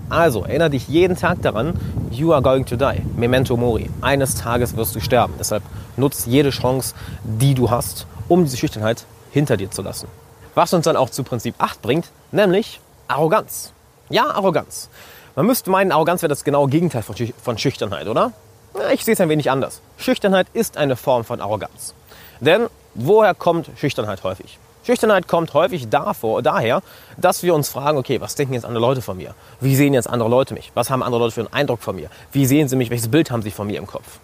Also 0.10 0.44
erinnere 0.44 0.70
dich 0.70 0.88
jeden 0.88 1.16
Tag 1.16 1.42
daran, 1.42 1.80
you 2.12 2.32
are 2.34 2.42
going 2.42 2.66
to 2.66 2.76
die. 2.76 3.02
Memento 3.16 3.58
mori. 3.58 3.90
Eines 4.02 4.36
Tages 4.36 4.76
wirst 4.78 4.96
du 4.96 5.00
sterben. 5.00 5.34
Deshalb 5.40 5.64
nutze 5.98 6.30
jede 6.30 6.52
Chance, 6.52 6.96
die 7.24 7.56
du 7.56 7.70
hast, 7.70 8.06
um 8.28 8.44
diese 8.44 8.58
Schüchternheit 8.58 9.06
hinter 9.32 9.58
dir 9.58 9.72
zu 9.72 9.82
lassen. 9.82 10.08
Was 10.54 10.74
uns 10.74 10.86
dann 10.86 10.96
auch 10.96 11.10
zu 11.10 11.24
Prinzip 11.24 11.56
8 11.58 11.82
bringt, 11.82 12.10
nämlich 12.32 12.80
Arroganz. 13.08 13.74
Ja, 14.10 14.28
Arroganz. 14.28 14.90
Man 15.36 15.48
müsste 15.48 15.70
meinen, 15.72 15.92
Arroganz 15.92 16.22
wäre 16.22 16.30
das 16.30 16.44
genaue 16.44 16.70
Gegenteil 16.70 17.04
von 17.04 17.58
Schüchternheit, 17.58 18.08
oder? 18.08 18.32
Ja, 18.78 18.92
ich 18.92 19.04
sehe 19.04 19.14
es 19.14 19.22
ein 19.22 19.30
wenig 19.30 19.50
anders. 19.50 19.82
Schüchternheit 19.98 20.48
ist 20.54 20.78
eine 20.78 20.96
Form 20.96 21.24
von 21.24 21.42
Arroganz. 21.42 21.94
Denn 22.40 22.68
woher 22.94 23.34
kommt 23.34 23.70
Schüchternheit 23.78 24.24
häufig? 24.24 24.60
Schüchternheit 24.86 25.28
kommt 25.28 25.56
häufig 25.56 25.90
davor, 25.90 26.44
daher, 26.44 26.84
dass 27.18 27.42
wir 27.42 27.56
uns 27.56 27.70
fragen, 27.70 27.98
okay, 27.98 28.22
was 28.22 28.36
denken 28.36 28.54
jetzt 28.54 28.66
andere 28.66 28.82
Leute 28.82 29.02
von 29.02 29.18
mir? 29.18 29.34
Wie 29.60 29.76
sehen 29.76 29.96
jetzt 29.96 30.08
andere 30.08 30.30
Leute 30.30 30.54
mich? 30.54 30.72
Was 30.76 30.92
haben 30.92 31.02
andere 31.02 31.22
Leute 31.22 31.34
für 31.34 31.42
einen 31.42 31.54
Eindruck 31.54 31.82
von 31.82 31.96
mir? 31.96 32.10
Wie 32.32 32.46
sehen 32.46 32.68
sie 32.68 32.76
mich? 32.76 32.92
Welches 32.92 33.10
Bild 33.10 33.32
haben 33.32 33.42
sie 33.42 33.50
von 33.50 33.66
mir 33.66 33.80
im 33.80 33.88
Kopf? 33.88 34.20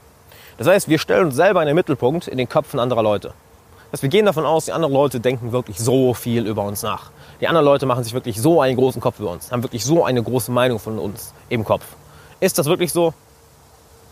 Das 0.59 0.67
heißt, 0.67 0.87
wir 0.87 0.99
stellen 0.99 1.25
uns 1.25 1.35
selber 1.35 1.61
in 1.61 1.67
den 1.67 1.75
Mittelpunkt 1.75 2.27
in 2.27 2.37
den 2.37 2.47
Köpfen 2.47 2.79
anderer 2.79 3.01
Leute. 3.01 3.33
Das 3.91 4.03
wir 4.03 4.09
gehen 4.09 4.27
davon 4.27 4.45
aus, 4.45 4.65
die 4.65 4.73
anderen 4.73 4.93
Leute 4.93 5.19
denken 5.19 5.51
wirklich 5.51 5.79
so 5.79 6.13
viel 6.13 6.45
über 6.45 6.63
uns 6.63 6.83
nach. 6.83 7.09
Die 7.41 7.47
anderen 7.47 7.65
Leute 7.65 7.87
machen 7.87 8.03
sich 8.03 8.13
wirklich 8.13 8.39
so 8.39 8.61
einen 8.61 8.77
großen 8.77 9.01
Kopf 9.01 9.19
über 9.19 9.31
uns, 9.31 9.51
haben 9.51 9.63
wirklich 9.63 9.83
so 9.83 10.05
eine 10.05 10.21
große 10.21 10.51
Meinung 10.51 10.77
von 10.77 10.99
uns 10.99 11.33
im 11.49 11.65
Kopf. 11.65 11.83
Ist 12.39 12.59
das 12.59 12.67
wirklich 12.67 12.93
so? 12.93 13.15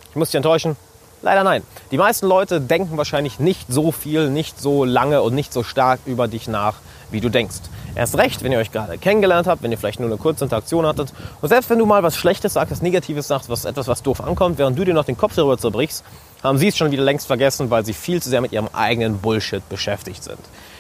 Ich 0.10 0.16
muss 0.16 0.30
dich 0.30 0.36
enttäuschen. 0.36 0.76
Leider 1.22 1.44
nein. 1.44 1.62
Die 1.92 1.98
meisten 1.98 2.26
Leute 2.26 2.60
denken 2.60 2.98
wahrscheinlich 2.98 3.40
nicht 3.40 3.68
so 3.70 3.92
viel, 3.92 4.30
nicht 4.30 4.60
so 4.60 4.84
lange 4.84 5.22
und 5.22 5.36
nicht 5.36 5.54
so 5.54 5.62
stark 5.62 6.00
über 6.08 6.28
dich 6.28 6.48
nach, 6.48 6.76
wie 7.12 7.22
du 7.22 7.30
denkst. 7.30 7.58
Erst 7.94 8.18
recht, 8.18 8.44
wenn 8.44 8.52
ihr 8.52 8.58
euch 8.58 8.72
gerade 8.72 8.98
kennengelernt 8.98 9.46
habt, 9.46 9.62
wenn 9.62 9.72
ihr 9.72 9.78
vielleicht 9.78 10.00
nur 10.00 10.10
eine 10.10 10.18
kurze 10.18 10.46
Interaktion 10.46 10.88
hattet. 10.88 11.14
Und 11.42 11.50
selbst 11.50 11.70
wenn 11.70 11.78
du 11.78 11.86
mal 11.86 12.02
was 12.02 12.16
Schlechtes 12.16 12.54
sagst, 12.54 12.72
was 12.72 12.82
Negatives 12.82 13.28
sagst, 13.28 13.50
was 13.50 13.66
etwas, 13.66 13.88
was 13.88 14.02
doof 14.02 14.22
ankommt, 14.22 14.58
während 14.58 14.78
du 14.80 14.86
dir 14.86 14.94
noch 14.94 15.06
den 15.06 15.18
Kopf 15.18 15.36
darüber 15.36 15.58
zerbrichst, 15.58 16.04
haben 16.42 16.58
sie 16.58 16.70
es 16.70 16.78
schon 16.78 16.92
wieder 16.92 17.04
längst 17.04 17.28
vergessen, 17.28 17.70
weil 17.70 17.86
sie 17.86 17.94
viel 17.94 18.22
zu 18.22 18.30
sehr 18.30 18.42
mit 18.42 18.54
ihrem 18.54 18.70
eigenen 18.74 19.20
Bullshit 19.20 19.68
beschäftigt 19.70 20.24
sind. 20.24 20.40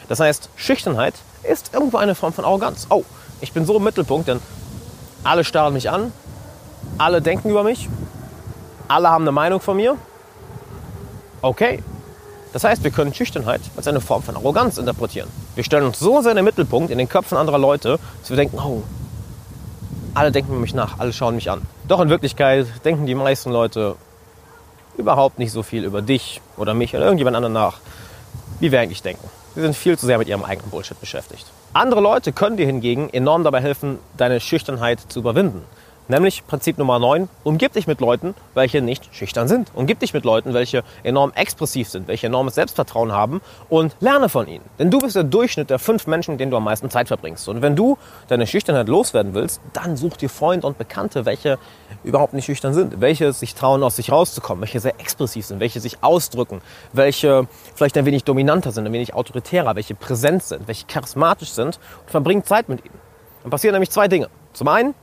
Das 0.09 0.19
heißt, 0.19 0.49
Schüchternheit 0.57 1.13
ist 1.43 1.73
irgendwo 1.73 1.97
eine 1.97 2.15
Form 2.15 2.33
von 2.33 2.43
Arroganz. 2.43 2.87
Oh, 2.89 3.05
ich 3.39 3.53
bin 3.53 3.65
so 3.65 3.77
im 3.77 3.83
Mittelpunkt, 3.83 4.27
denn 4.27 4.41
alle 5.23 5.45
starren 5.45 5.73
mich 5.73 5.89
an, 5.89 6.11
alle 6.97 7.21
denken 7.21 7.49
über 7.49 7.63
mich, 7.63 7.87
alle 8.89 9.09
haben 9.09 9.23
eine 9.23 9.31
Meinung 9.31 9.61
von 9.61 9.77
mir 9.77 9.95
Okay. 11.41 11.81
Das 12.51 12.63
heißt, 12.63 12.83
wir 12.83 12.91
können 12.91 13.13
Schüchternheit 13.13 13.61
als 13.77 13.87
eine 13.87 14.01
Form 14.01 14.23
von 14.23 14.35
Arroganz 14.35 14.77
interpretieren. 14.77 15.29
Wir 15.55 15.63
stellen 15.63 15.85
uns 15.85 15.99
so 15.99 16.21
sehr 16.21 16.31
in 16.31 16.37
den 16.37 16.45
Mittelpunkt 16.45 16.89
in 16.89 16.97
den 16.97 17.07
Köpfen 17.07 17.37
anderer 17.37 17.59
Leute, 17.59 17.99
dass 18.21 18.29
wir 18.29 18.37
denken, 18.37 18.57
oh, 18.57 18.81
alle 20.15 20.31
denken 20.31 20.51
über 20.51 20.59
mich 20.59 20.73
nach, 20.73 20.97
alle 20.97 21.13
schauen 21.13 21.35
mich 21.35 21.51
an. 21.51 21.61
Doch 21.87 22.01
in 22.01 22.09
Wirklichkeit 22.09 22.65
denken 22.83 23.05
die 23.05 23.13
meisten 23.13 23.51
Leute 23.51 23.95
überhaupt 24.97 25.37
nicht 25.37 25.51
so 25.51 25.61
viel 25.61 25.85
über 25.85 26.01
dich 26.01 26.41
oder 26.57 26.73
mich 26.73 26.95
oder 26.95 27.03
irgendjemand 27.03 27.35
anderen 27.35 27.53
nach, 27.53 27.77
wie 28.59 28.71
wir 28.71 28.79
eigentlich 28.79 29.03
denken. 29.03 29.29
Sie 29.59 29.63
sind 29.63 29.75
viel 29.75 29.97
zu 29.97 30.05
sehr 30.05 30.17
mit 30.17 30.29
ihrem 30.29 30.45
eigenen 30.45 30.71
Bullshit 30.71 30.97
beschäftigt. 31.01 31.45
Andere 31.73 31.99
Leute 31.99 32.31
können 32.31 32.55
dir 32.55 32.65
hingegen 32.65 33.09
enorm 33.09 33.43
dabei 33.43 33.59
helfen, 33.59 33.99
deine 34.15 34.39
Schüchternheit 34.39 35.01
zu 35.09 35.19
überwinden. 35.19 35.65
Nämlich 36.09 36.47
Prinzip 36.47 36.79
Nummer 36.79 36.97
9, 36.97 37.29
umgib 37.43 37.73
dich 37.73 37.85
mit 37.85 38.01
Leuten, 38.01 38.33
welche 38.55 38.81
nicht 38.81 39.13
schüchtern 39.13 39.47
sind. 39.47 39.69
Umgib 39.75 39.99
dich 39.99 40.11
mit 40.11 40.25
Leuten, 40.25 40.55
welche 40.55 40.83
enorm 41.03 41.31
expressiv 41.35 41.87
sind, 41.87 42.07
welche 42.07 42.25
enormes 42.25 42.55
Selbstvertrauen 42.55 43.11
haben 43.11 43.41
und 43.69 43.95
lerne 43.99 44.27
von 44.27 44.47
ihnen. 44.47 44.63
Denn 44.79 44.89
du 44.89 44.97
bist 44.97 45.15
der 45.15 45.23
Durchschnitt 45.23 45.69
der 45.69 45.77
fünf 45.77 46.07
Menschen, 46.07 46.31
mit 46.31 46.39
denen 46.39 46.49
du 46.49 46.57
am 46.57 46.63
meisten 46.63 46.89
Zeit 46.89 47.09
verbringst. 47.09 47.47
Und 47.47 47.61
wenn 47.61 47.75
du 47.75 47.99
deine 48.27 48.47
Schüchternheit 48.47 48.87
loswerden 48.87 49.35
willst, 49.35 49.61
dann 49.73 49.97
such 49.97 50.17
dir 50.17 50.29
Freunde 50.31 50.65
und 50.65 50.79
Bekannte, 50.79 51.27
welche 51.27 51.59
überhaupt 52.03 52.33
nicht 52.33 52.45
schüchtern 52.45 52.73
sind, 52.73 53.01
welche 53.01 53.31
sich 53.31 53.53
trauen, 53.53 53.83
aus 53.83 53.97
sich 53.97 54.11
rauszukommen, 54.11 54.61
welche 54.61 54.79
sehr 54.79 54.99
expressiv 54.99 55.45
sind, 55.45 55.59
welche 55.59 55.79
sich 55.79 56.01
ausdrücken, 56.01 56.63
welche 56.91 57.47
vielleicht 57.75 57.95
ein 57.99 58.05
wenig 58.05 58.23
dominanter 58.23 58.71
sind, 58.71 58.87
ein 58.87 58.93
wenig 58.93 59.13
autoritärer, 59.13 59.75
welche 59.75 59.93
präsent 59.93 60.41
sind, 60.41 60.67
welche 60.67 60.87
charismatisch 60.87 61.51
sind 61.51 61.79
und 62.01 62.09
verbring 62.09 62.43
Zeit 62.43 62.67
mit 62.67 62.83
ihnen. 62.83 62.97
Dann 63.43 63.51
passieren 63.51 63.73
nämlich 63.73 63.91
zwei 63.91 64.07
Dinge. 64.07 64.27
Zum 64.53 64.69
einen, 64.69 64.95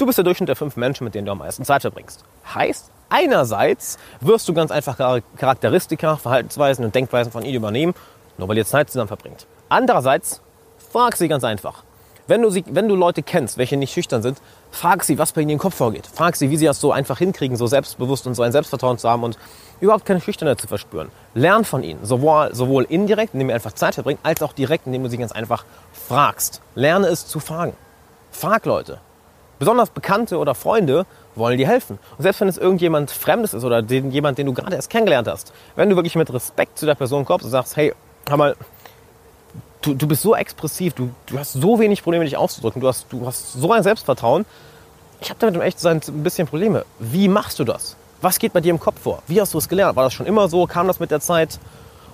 Du 0.00 0.06
bist 0.06 0.16
der 0.16 0.24
Durchschnitt 0.24 0.48
der 0.48 0.56
fünf 0.56 0.76
Menschen, 0.76 1.04
mit 1.04 1.14
denen 1.14 1.26
du 1.26 1.32
am 1.32 1.36
meisten 1.36 1.62
Zeit 1.62 1.82
verbringst. 1.82 2.24
Heißt, 2.54 2.90
einerseits 3.10 3.98
wirst 4.22 4.48
du 4.48 4.54
ganz 4.54 4.70
einfach 4.70 4.96
Charakteristika, 5.36 6.16
Verhaltensweisen 6.16 6.86
und 6.86 6.94
Denkweisen 6.94 7.30
von 7.30 7.42
ihnen 7.42 7.56
übernehmen, 7.56 7.92
nur 8.38 8.48
weil 8.48 8.56
ihr 8.56 8.64
Zeit 8.64 8.88
zusammen 8.88 9.08
verbringt. 9.08 9.46
Andererseits, 9.68 10.40
frag 10.90 11.16
sie 11.16 11.28
ganz 11.28 11.44
einfach. 11.44 11.82
Wenn 12.26 12.40
du, 12.40 12.48
sie, 12.48 12.64
wenn 12.70 12.88
du 12.88 12.94
Leute 12.94 13.22
kennst, 13.22 13.58
welche 13.58 13.76
nicht 13.76 13.92
schüchtern 13.92 14.22
sind, 14.22 14.40
frag 14.70 15.04
sie, 15.04 15.18
was 15.18 15.32
bei 15.32 15.42
ihnen 15.42 15.50
im 15.50 15.58
Kopf 15.58 15.74
vorgeht. 15.74 16.06
Frag 16.06 16.34
sie, 16.34 16.48
wie 16.48 16.56
sie 16.56 16.64
das 16.64 16.80
so 16.80 16.92
einfach 16.92 17.18
hinkriegen, 17.18 17.58
so 17.58 17.66
selbstbewusst 17.66 18.26
und 18.26 18.34
so 18.34 18.42
ein 18.42 18.52
Selbstvertrauen 18.52 18.96
zu 18.96 19.06
haben 19.06 19.22
und 19.22 19.36
überhaupt 19.82 20.06
keine 20.06 20.22
Schüchternheit 20.22 20.62
zu 20.62 20.66
verspüren. 20.66 21.10
Lern 21.34 21.66
von 21.66 21.82
ihnen, 21.82 22.06
sowohl, 22.06 22.54
sowohl 22.54 22.84
indirekt, 22.84 23.34
indem 23.34 23.50
ihr 23.50 23.54
einfach 23.54 23.72
Zeit 23.72 23.96
verbringt, 23.96 24.20
als 24.22 24.40
auch 24.42 24.54
direkt, 24.54 24.86
indem 24.86 25.02
du 25.02 25.10
sie 25.10 25.18
ganz 25.18 25.32
einfach 25.32 25.66
fragst. 25.92 26.62
Lerne 26.74 27.08
es 27.08 27.26
zu 27.26 27.38
fragen. 27.38 27.74
Frag 28.30 28.64
Leute. 28.64 28.98
Besonders 29.60 29.90
Bekannte 29.90 30.38
oder 30.38 30.54
Freunde 30.54 31.04
wollen 31.34 31.58
dir 31.58 31.68
helfen. 31.68 31.98
Und 32.16 32.22
selbst 32.22 32.40
wenn 32.40 32.48
es 32.48 32.56
irgendjemand 32.56 33.10
Fremdes 33.10 33.52
ist 33.52 33.62
oder 33.62 33.82
den, 33.82 34.10
jemand, 34.10 34.38
den 34.38 34.46
du 34.46 34.54
gerade 34.54 34.74
erst 34.74 34.88
kennengelernt 34.88 35.28
hast, 35.28 35.52
wenn 35.76 35.90
du 35.90 35.96
wirklich 35.96 36.16
mit 36.16 36.32
Respekt 36.32 36.78
zu 36.78 36.86
der 36.86 36.94
Person 36.94 37.26
kommst 37.26 37.44
und 37.44 37.50
sagst, 37.50 37.76
hey, 37.76 37.92
hör 38.26 38.38
mal, 38.38 38.56
du, 39.82 39.92
du 39.92 40.08
bist 40.08 40.22
so 40.22 40.34
expressiv, 40.34 40.94
du, 40.94 41.10
du 41.26 41.38
hast 41.38 41.52
so 41.52 41.78
wenig 41.78 42.02
Probleme, 42.02 42.24
dich 42.24 42.38
auszudrücken, 42.38 42.80
du 42.80 42.88
hast, 42.88 43.06
du 43.10 43.26
hast 43.26 43.52
so 43.52 43.70
ein 43.70 43.82
Selbstvertrauen. 43.82 44.46
Ich 45.20 45.28
habe 45.28 45.38
damit, 45.38 45.56
um 45.56 45.60
echt 45.60 45.78
zu 45.78 45.82
sein, 45.82 46.00
ein 46.08 46.22
bisschen 46.22 46.48
Probleme. 46.48 46.86
Wie 46.98 47.28
machst 47.28 47.58
du 47.58 47.64
das? 47.64 47.96
Was 48.22 48.38
geht 48.38 48.54
bei 48.54 48.62
dir 48.62 48.70
im 48.70 48.80
Kopf 48.80 49.02
vor? 49.02 49.22
Wie 49.26 49.42
hast 49.42 49.52
du 49.52 49.58
es 49.58 49.68
gelernt? 49.68 49.94
War 49.94 50.04
das 50.04 50.14
schon 50.14 50.24
immer 50.24 50.48
so? 50.48 50.66
Kam 50.66 50.86
das 50.86 51.00
mit 51.00 51.10
der 51.10 51.20
Zeit? 51.20 51.58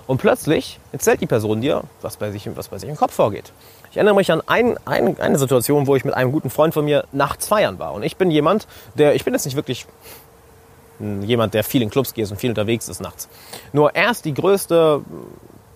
Und 0.07 0.19
plötzlich 0.19 0.79
erzählt 0.93 1.21
die 1.21 1.27
Person 1.27 1.61
dir, 1.61 1.83
was 2.01 2.15
bei 2.15 2.31
sich, 2.31 2.49
was 2.55 2.69
bei 2.69 2.77
sich 2.79 2.89
im 2.89 2.95
Kopf 2.95 3.13
vorgeht. 3.13 3.51
Ich 3.91 3.97
erinnere 3.97 4.15
mich 4.15 4.31
an 4.31 4.41
ein, 4.47 4.77
ein, 4.85 5.19
eine 5.19 5.37
Situation, 5.37 5.85
wo 5.85 5.95
ich 5.95 6.05
mit 6.05 6.13
einem 6.13 6.31
guten 6.31 6.49
Freund 6.49 6.73
von 6.73 6.85
mir 6.85 7.05
nachts 7.11 7.47
feiern 7.47 7.77
war. 7.77 7.93
Und 7.93 8.03
ich 8.03 8.15
bin 8.15 8.31
jemand, 8.31 8.67
der, 8.95 9.15
ich 9.15 9.25
bin 9.25 9.33
jetzt 9.33 9.45
nicht 9.45 9.55
wirklich 9.55 9.85
jemand, 10.99 11.53
der 11.53 11.63
viel 11.63 11.81
in 11.81 11.89
Clubs 11.89 12.13
geht 12.13 12.29
und 12.31 12.37
viel 12.37 12.49
unterwegs 12.49 12.87
ist 12.87 13.01
nachts. 13.01 13.27
Nur 13.73 13.95
er 13.95 14.11
ist 14.11 14.25
die 14.25 14.33
größte 14.33 15.01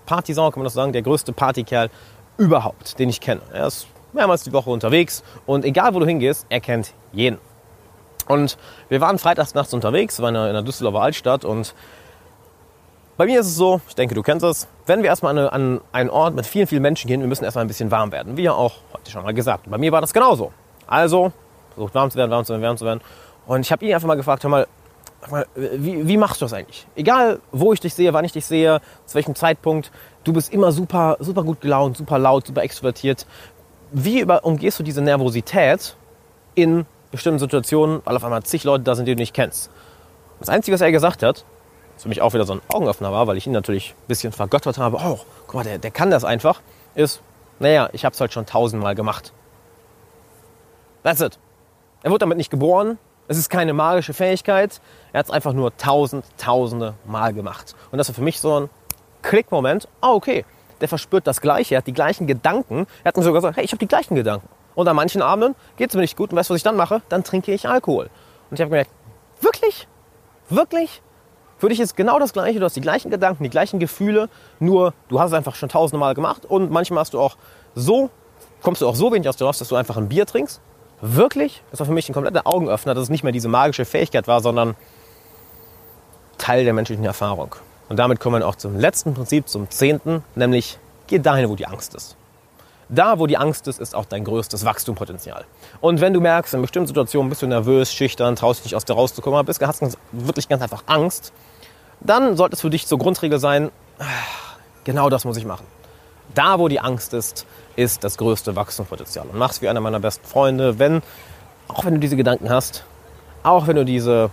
Partysau, 0.05 0.49
kann 0.49 0.59
man 0.59 0.65
das 0.65 0.73
sagen, 0.73 0.93
der 0.93 1.03
größte 1.03 1.33
Partykerl 1.33 1.89
überhaupt, 2.37 2.97
den 2.99 3.09
ich 3.09 3.21
kenne. 3.21 3.41
Er 3.53 3.67
ist 3.67 3.87
mehrmals 4.13 4.43
die 4.43 4.53
Woche 4.53 4.69
unterwegs 4.69 5.23
und 5.45 5.63
egal 5.63 5.93
wo 5.93 5.99
du 5.99 6.05
hingehst, 6.05 6.45
er 6.49 6.59
kennt 6.59 6.93
jeden. 7.11 7.37
Und 8.27 8.57
wir 8.89 9.01
waren 9.01 9.19
freitags 9.19 9.53
nachts 9.53 9.73
unterwegs, 9.73 10.19
waren 10.21 10.35
in 10.35 10.53
der 10.53 10.61
Düsseldorfer 10.61 11.01
Altstadt 11.01 11.45
und 11.45 11.75
bei 13.17 13.25
mir 13.25 13.39
ist 13.39 13.47
es 13.47 13.55
so, 13.55 13.81
ich 13.87 13.95
denke, 13.95 14.15
du 14.15 14.23
kennst 14.23 14.43
es, 14.43 14.67
wenn 14.85 15.01
wir 15.03 15.09
erstmal 15.09 15.37
an, 15.37 15.47
an 15.47 15.81
einen 15.91 16.09
Ort 16.09 16.35
mit 16.35 16.45
vielen, 16.45 16.67
vielen 16.67 16.81
Menschen 16.81 17.07
gehen, 17.07 17.21
wir 17.21 17.27
müssen 17.27 17.43
erstmal 17.43 17.65
ein 17.65 17.67
bisschen 17.67 17.91
warm 17.91 18.11
werden. 18.11 18.37
Wie 18.37 18.43
ja 18.43 18.53
auch 18.53 18.73
heute 18.93 19.11
schon 19.11 19.23
mal 19.23 19.33
gesagt. 19.33 19.69
Bei 19.69 19.77
mir 19.77 19.91
war 19.91 20.01
das 20.01 20.13
genauso. 20.13 20.51
Also, 20.87 21.31
versucht 21.73 21.95
warm 21.95 22.09
zu 22.09 22.17
werden, 22.17 22.31
warm 22.31 22.45
zu 22.45 22.53
werden, 22.53 22.63
warm 22.63 22.77
zu 22.77 22.85
werden. 22.85 23.01
Und 23.45 23.61
ich 23.61 23.71
habe 23.71 23.85
ihn 23.85 23.93
einfach 23.93 24.07
mal 24.07 24.15
gefragt, 24.15 24.43
hör 24.43 24.49
mal, 24.49 24.67
wie, 25.55 26.07
wie, 26.07 26.17
machst 26.17 26.41
du 26.41 26.45
das 26.45 26.53
eigentlich? 26.53 26.87
Egal, 26.95 27.39
wo 27.51 27.73
ich 27.73 27.79
dich 27.79 27.93
sehe, 27.93 28.13
wann 28.13 28.25
ich 28.25 28.31
dich 28.31 28.45
sehe, 28.45 28.81
zu 29.05 29.15
welchem 29.15 29.35
Zeitpunkt, 29.35 29.91
du 30.23 30.33
bist 30.33 30.51
immer 30.51 30.71
super, 30.71 31.17
super 31.19 31.43
gut 31.43 31.61
gelaunt, 31.61 31.97
super 31.97 32.17
laut, 32.17 32.47
super 32.47 32.63
extrovertiert. 32.63 33.27
Wie 33.91 34.19
über, 34.19 34.43
umgehst 34.45 34.79
du 34.79 34.83
diese 34.83 35.01
Nervosität 35.01 35.95
in 36.55 36.85
bestimmten 37.11 37.39
Situationen, 37.39 38.01
weil 38.05 38.15
auf 38.15 38.23
einmal 38.23 38.41
zig 38.43 38.63
Leute 38.63 38.83
da 38.83 38.95
sind, 38.95 39.05
die 39.05 39.15
du 39.15 39.19
nicht 39.19 39.33
kennst? 39.33 39.69
Das 40.39 40.49
Einzige, 40.49 40.73
was 40.73 40.81
er 40.81 40.91
gesagt 40.91 41.21
hat, 41.21 41.45
für 42.01 42.09
mich 42.09 42.21
auch 42.21 42.33
wieder 42.33 42.45
so 42.45 42.53
ein 42.53 42.61
Augenöffner 42.67 43.11
war, 43.11 43.27
weil 43.27 43.37
ich 43.37 43.45
ihn 43.45 43.53
natürlich 43.53 43.91
ein 43.91 44.07
bisschen 44.07 44.31
vergöttert 44.31 44.77
habe. 44.77 44.97
Oh, 44.97 45.19
guck 45.47 45.55
mal, 45.55 45.63
der, 45.63 45.77
der 45.77 45.91
kann 45.91 46.09
das 46.09 46.23
einfach. 46.23 46.61
Ist, 46.95 47.21
naja, 47.59 47.89
ich 47.93 48.05
habe 48.05 48.13
es 48.13 48.19
halt 48.19 48.33
schon 48.33 48.45
tausendmal 48.45 48.95
gemacht. 48.95 49.33
That's 51.03 51.21
it. 51.21 51.37
Er 52.03 52.09
wurde 52.09 52.19
damit 52.19 52.37
nicht 52.37 52.49
geboren. 52.49 52.97
Es 53.27 53.37
ist 53.37 53.49
keine 53.49 53.73
magische 53.73 54.13
Fähigkeit. 54.13 54.81
Er 55.13 55.19
hat 55.19 55.27
es 55.27 55.31
einfach 55.31 55.53
nur 55.53 55.75
tausend, 55.77 56.25
tausende 56.37 56.95
Mal 57.05 57.33
gemacht. 57.33 57.75
Und 57.91 57.97
das 57.97 58.09
war 58.09 58.15
für 58.15 58.21
mich 58.21 58.39
so 58.39 58.61
ein 58.61 58.69
Klickmoment. 59.21 59.87
Ah, 60.01 60.11
okay. 60.11 60.43
Der 60.81 60.87
verspürt 60.87 61.27
das 61.27 61.39
Gleiche. 61.39 61.75
Er 61.75 61.79
hat 61.79 61.87
die 61.87 61.93
gleichen 61.93 62.25
Gedanken. 62.25 62.87
Er 63.03 63.09
hat 63.09 63.17
mir 63.17 63.23
sogar 63.23 63.41
gesagt, 63.41 63.57
hey, 63.57 63.63
ich 63.63 63.71
habe 63.71 63.79
die 63.79 63.87
gleichen 63.87 64.15
Gedanken. 64.15 64.49
Und 64.73 64.87
an 64.87 64.95
manchen 64.95 65.21
Abenden 65.21 65.55
geht 65.77 65.89
es 65.89 65.95
mir 65.95 66.01
nicht 66.01 66.17
gut. 66.17 66.31
Und 66.31 66.37
weißt 66.37 66.49
du, 66.49 66.53
was 66.53 66.57
ich 66.57 66.63
dann 66.63 66.75
mache? 66.75 67.01
Dann 67.09 67.23
trinke 67.23 67.53
ich 67.53 67.67
Alkohol. 67.67 68.09
Und 68.49 68.55
ich 68.55 68.61
habe 68.61 68.69
gemerkt, 68.69 68.91
wirklich? 69.39 69.87
Wirklich? 70.49 71.01
Für 71.61 71.69
dich 71.69 71.79
ist 71.79 71.95
genau 71.95 72.17
das 72.17 72.33
Gleiche. 72.33 72.57
Du 72.57 72.65
hast 72.65 72.75
die 72.75 72.81
gleichen 72.81 73.11
Gedanken, 73.11 73.43
die 73.43 73.49
gleichen 73.51 73.79
Gefühle, 73.79 74.29
nur 74.59 74.95
du 75.09 75.19
hast 75.19 75.27
es 75.27 75.33
einfach 75.35 75.53
schon 75.53 75.69
tausende 75.69 75.99
Mal 75.99 76.15
gemacht 76.15 76.43
und 76.43 76.71
manchmal 76.71 77.01
hast 77.01 77.13
du 77.13 77.19
auch 77.19 77.37
so, 77.75 78.09
kommst 78.63 78.81
du 78.81 78.87
auch 78.87 78.95
so 78.95 79.13
wenig 79.13 79.29
aus 79.29 79.37
der 79.37 79.45
raus, 79.45 79.59
dass 79.59 79.67
du 79.67 79.75
einfach 79.75 79.95
ein 79.95 80.09
Bier 80.09 80.25
trinkst. 80.25 80.59
Wirklich? 81.01 81.61
Das 81.69 81.79
war 81.79 81.85
für 81.85 81.93
mich 81.93 82.09
ein 82.09 82.13
kompletter 82.13 82.47
Augenöffner, 82.47 82.95
dass 82.95 83.03
es 83.03 83.09
nicht 83.09 83.21
mehr 83.21 83.31
diese 83.31 83.47
magische 83.47 83.85
Fähigkeit 83.85 84.27
war, 84.27 84.41
sondern 84.41 84.75
Teil 86.39 86.63
der 86.63 86.73
menschlichen 86.73 87.05
Erfahrung. 87.05 87.55
Und 87.89 87.97
damit 87.97 88.19
kommen 88.19 88.41
wir 88.41 88.47
auch 88.47 88.55
zum 88.55 88.75
letzten 88.75 89.13
Prinzip, 89.13 89.47
zum 89.47 89.69
zehnten, 89.69 90.23
nämlich 90.33 90.79
geh 91.05 91.19
dahin, 91.19 91.47
wo 91.47 91.55
die 91.55 91.67
Angst 91.67 91.93
ist. 91.93 92.17
Da, 92.93 93.19
wo 93.19 93.25
die 93.25 93.37
Angst 93.37 93.69
ist, 93.69 93.79
ist 93.79 93.95
auch 93.95 94.03
dein 94.03 94.25
größtes 94.25 94.65
Wachstumspotenzial. 94.65 95.45
Und 95.79 96.01
wenn 96.01 96.13
du 96.13 96.19
merkst, 96.19 96.53
in 96.53 96.61
bestimmten 96.61 96.87
Situationen 96.87 97.29
bist 97.29 97.41
du 97.41 97.47
nervös, 97.47 97.93
schüchtern, 97.93 98.35
traust 98.35 98.59
dich 98.59 98.65
nicht 98.65 98.75
aus 98.75 98.83
der 98.83 98.97
rauszukommen, 98.97 99.45
bist, 99.45 99.65
hast 99.65 99.97
wirklich 100.11 100.49
ganz 100.49 100.61
einfach 100.61 100.83
Angst, 100.87 101.31
dann 102.01 102.35
sollte 102.35 102.55
es 102.55 102.61
für 102.61 102.69
dich 102.69 102.85
zur 102.87 102.97
Grundregel 102.97 103.39
sein, 103.39 103.71
genau 104.83 105.09
das 105.09 105.23
muss 105.23 105.37
ich 105.37 105.45
machen. 105.45 105.65
Da, 106.35 106.59
wo 106.59 106.67
die 106.67 106.81
Angst 106.81 107.13
ist, 107.13 107.45
ist 107.77 108.03
das 108.03 108.17
größte 108.17 108.57
Wachstumspotenzial. 108.57 109.25
Und 109.27 109.37
mach's 109.37 109.61
wie 109.61 109.69
einer 109.69 109.79
meiner 109.79 110.01
besten 110.01 110.27
Freunde, 110.27 110.77
wenn, 110.77 111.01
auch 111.69 111.85
wenn 111.85 111.93
du 111.93 111.99
diese 112.01 112.17
Gedanken 112.17 112.49
hast, 112.49 112.83
auch 113.43 113.67
wenn 113.67 113.77
du 113.77 113.85
diese 113.85 114.31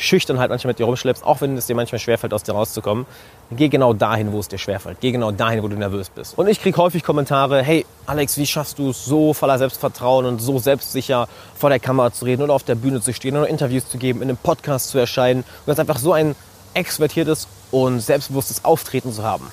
Schüchternheit 0.00 0.48
manchmal 0.48 0.70
mit 0.70 0.78
dir 0.78 0.86
rumschleppst, 0.86 1.22
auch 1.22 1.42
wenn 1.42 1.58
es 1.58 1.66
dir 1.66 1.76
manchmal 1.76 1.98
schwerfällt, 1.98 2.32
aus 2.32 2.42
dir 2.42 2.52
rauszukommen, 2.52 3.04
geh 3.50 3.68
genau 3.68 3.92
dahin, 3.92 4.32
wo 4.32 4.40
es 4.40 4.48
dir 4.48 4.56
schwerfällt. 4.56 4.96
Geh 5.00 5.12
genau 5.12 5.30
dahin, 5.30 5.62
wo 5.62 5.68
du 5.68 5.76
nervös 5.76 6.08
bist. 6.08 6.38
Und 6.38 6.48
ich 6.48 6.62
kriege 6.62 6.78
häufig 6.78 7.02
Kommentare, 7.02 7.62
hey 7.62 7.84
Alex, 8.06 8.38
wie 8.38 8.46
schaffst 8.46 8.78
du 8.78 8.90
es 8.90 9.04
so 9.04 9.34
voller 9.34 9.58
Selbstvertrauen 9.58 10.24
und 10.24 10.38
so 10.40 10.58
selbstsicher 10.58 11.28
vor 11.54 11.68
der 11.68 11.78
Kamera 11.80 12.12
zu 12.12 12.24
reden 12.24 12.40
oder 12.40 12.54
auf 12.54 12.62
der 12.62 12.76
Bühne 12.76 13.02
zu 13.02 13.12
stehen 13.12 13.36
oder 13.36 13.46
Interviews 13.46 13.90
zu 13.90 13.98
geben, 13.98 14.22
in 14.22 14.30
einem 14.30 14.38
Podcast 14.38 14.88
zu 14.88 14.98
erscheinen 14.98 15.40
und 15.40 15.66
das 15.66 15.78
einfach 15.78 15.98
so 15.98 16.14
ein 16.14 16.34
extrovertiertes 16.72 17.46
und 17.70 18.00
selbstbewusstes 18.00 18.64
Auftreten 18.64 19.12
zu 19.12 19.22
haben. 19.22 19.52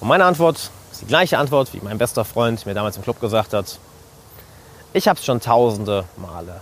Und 0.00 0.06
meine 0.06 0.26
Antwort 0.26 0.70
ist 0.92 1.02
die 1.02 1.06
gleiche 1.06 1.38
Antwort, 1.38 1.74
wie 1.74 1.80
mein 1.82 1.98
bester 1.98 2.24
Freund 2.24 2.64
mir 2.66 2.74
damals 2.74 2.96
im 2.96 3.02
Club 3.02 3.20
gesagt 3.20 3.52
hat. 3.52 3.80
Ich 4.92 5.08
habe 5.08 5.18
es 5.18 5.24
schon 5.24 5.40
tausende 5.40 6.04
Male 6.16 6.60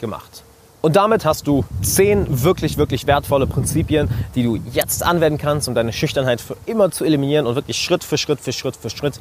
gemacht. 0.00 0.42
Und 0.82 0.96
damit 0.96 1.24
hast 1.24 1.46
du 1.46 1.64
zehn 1.82 2.42
wirklich, 2.42 2.78
wirklich 2.78 3.06
wertvolle 3.06 3.46
Prinzipien, 3.46 4.08
die 4.34 4.42
du 4.42 4.56
jetzt 4.72 5.04
anwenden 5.04 5.38
kannst, 5.38 5.68
um 5.68 5.74
deine 5.74 5.92
Schüchternheit 5.92 6.40
für 6.40 6.56
immer 6.64 6.90
zu 6.90 7.04
eliminieren 7.04 7.46
und 7.46 7.54
wirklich 7.54 7.76
Schritt 7.76 8.02
für 8.02 8.16
Schritt 8.16 8.40
für 8.40 8.52
Schritt 8.52 8.76
für 8.76 8.88
Schritt 8.88 9.20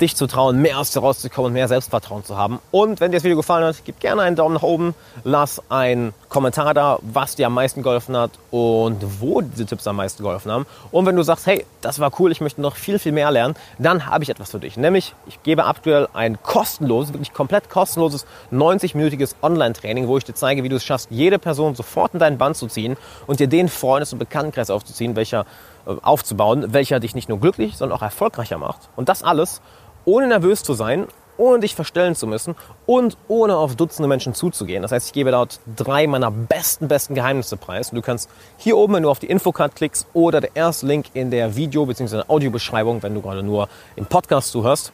dich 0.00 0.14
zu 0.14 0.26
trauen, 0.26 0.62
mehr 0.62 0.78
aus 0.78 0.92
dir 0.92 1.00
rauszukommen 1.00 1.48
und 1.48 1.52
mehr 1.54 1.66
Selbstvertrauen 1.66 2.24
zu 2.24 2.36
haben. 2.36 2.60
Und 2.70 3.00
wenn 3.00 3.10
dir 3.10 3.16
das 3.16 3.24
Video 3.24 3.36
gefallen 3.36 3.64
hat, 3.64 3.76
gib 3.84 3.98
gerne 3.98 4.22
einen 4.22 4.36
Daumen 4.36 4.54
nach 4.54 4.62
oben, 4.62 4.94
lass 5.24 5.60
einen 5.68 6.14
Kommentar 6.30 6.72
da, 6.74 6.98
was 7.02 7.34
dir 7.34 7.48
am 7.48 7.54
meisten 7.54 7.82
geholfen 7.82 8.16
hat 8.16 8.30
und 8.50 9.20
wo 9.20 9.40
diese 9.40 9.66
Tipps 9.66 9.86
am 9.86 9.96
meisten 9.96 10.22
geholfen 10.22 10.50
haben. 10.50 10.64
Und 10.92 11.04
wenn 11.04 11.16
du 11.16 11.22
sagst, 11.22 11.46
hey, 11.46 11.66
das 11.80 11.98
war 11.98 12.12
cool, 12.18 12.30
ich 12.30 12.40
möchte 12.40 12.62
noch 12.62 12.76
viel, 12.76 12.98
viel 12.98 13.12
mehr 13.12 13.30
lernen, 13.30 13.56
dann 13.78 14.06
habe 14.06 14.24
ich 14.24 14.30
etwas 14.30 14.52
für 14.52 14.60
dich. 14.60 14.76
Nämlich, 14.76 15.14
ich 15.26 15.42
gebe 15.42 15.66
aktuell 15.66 16.08
ein 16.14 16.40
kostenloses, 16.42 17.12
wirklich 17.12 17.34
komplett 17.34 17.68
kostenloses 17.68 18.26
90-minütiges 18.52 19.34
Online-Training, 19.42 20.06
wo 20.06 20.16
ich 20.16 20.24
dir 20.24 20.34
zeige, 20.34 20.62
wie 20.62 20.68
du 20.68 20.76
es 20.76 20.84
schaffst, 20.84 21.08
jede 21.10 21.40
Person 21.40 21.74
sofort 21.74 22.14
in 22.14 22.20
deinen 22.20 22.38
Band 22.38 22.56
zu 22.56 22.68
ziehen 22.68 22.96
und 23.26 23.40
dir 23.40 23.48
den 23.48 23.68
Freundes- 23.68 24.12
und 24.12 24.20
Bekanntenkreis 24.20 24.70
aufzuziehen, 24.70 25.16
welcher, 25.16 25.46
äh, 25.86 25.96
aufzubauen, 26.00 26.72
welcher 26.72 27.00
dich 27.00 27.16
nicht 27.16 27.28
nur 27.28 27.40
glücklich, 27.40 27.76
sondern 27.76 27.98
auch 27.98 28.02
erfolgreicher 28.02 28.56
macht. 28.56 28.88
Und 28.94 29.08
das 29.08 29.24
alles 29.24 29.60
ohne 30.04 30.28
nervös 30.28 30.62
zu 30.62 30.74
sein, 30.74 31.08
ohne 31.40 31.60
dich 31.60 31.74
verstellen 31.74 32.14
zu 32.14 32.26
müssen 32.26 32.54
und 32.86 33.16
ohne 33.26 33.56
auf 33.56 33.74
Dutzende 33.74 34.08
Menschen 34.08 34.34
zuzugehen. 34.34 34.82
Das 34.82 34.92
heißt, 34.92 35.08
ich 35.08 35.12
gebe 35.12 35.30
dort 35.30 35.58
drei 35.74 36.06
meiner 36.06 36.30
besten, 36.30 36.86
besten 36.86 37.14
Geheimnisse 37.14 37.56
preis. 37.56 37.90
Und 37.90 37.96
du 37.96 38.02
kannst 38.02 38.28
hier 38.58 38.76
oben, 38.76 38.94
wenn 38.94 39.02
du 39.02 39.10
auf 39.10 39.18
die 39.18 39.26
Infocard 39.26 39.74
klickst 39.74 40.06
oder 40.12 40.40
der 40.40 40.54
erste 40.54 40.86
Link 40.86 41.06
in 41.14 41.30
der 41.30 41.56
Video- 41.56 41.86
bzw. 41.86 42.22
Audiobeschreibung, 42.28 43.02
wenn 43.02 43.14
du 43.14 43.22
gerade 43.22 43.42
nur 43.42 43.68
im 43.96 44.06
Podcast 44.06 44.52
zuhörst, 44.52 44.92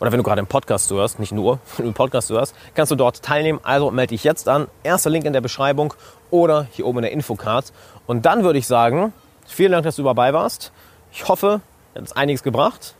oder 0.00 0.12
wenn 0.12 0.18
du 0.18 0.22
gerade 0.22 0.38
im 0.38 0.46
Podcast 0.46 0.86
zuhörst, 0.86 1.18
nicht 1.18 1.32
nur, 1.32 1.58
wenn 1.76 1.84
du 1.84 1.88
im 1.88 1.94
Podcast 1.94 2.28
zuhörst, 2.28 2.54
kannst 2.74 2.92
du 2.92 2.96
dort 2.96 3.22
teilnehmen. 3.22 3.58
Also 3.62 3.90
melde 3.90 4.10
dich 4.10 4.24
jetzt 4.24 4.48
an. 4.48 4.68
Erster 4.84 5.10
Link 5.10 5.24
in 5.24 5.32
der 5.32 5.40
Beschreibung 5.40 5.94
oder 6.30 6.68
hier 6.70 6.86
oben 6.86 6.98
in 6.98 7.02
der 7.02 7.12
Infocard. 7.12 7.72
Und 8.06 8.24
dann 8.24 8.44
würde 8.44 8.58
ich 8.58 8.66
sagen, 8.66 9.12
vielen 9.46 9.72
Dank, 9.72 9.84
dass 9.84 9.96
du 9.96 10.04
dabei 10.04 10.32
warst. 10.32 10.72
Ich 11.12 11.26
hoffe, 11.26 11.60
hat 11.94 12.04
es 12.04 12.12
einiges 12.12 12.42
gebracht. 12.42 12.94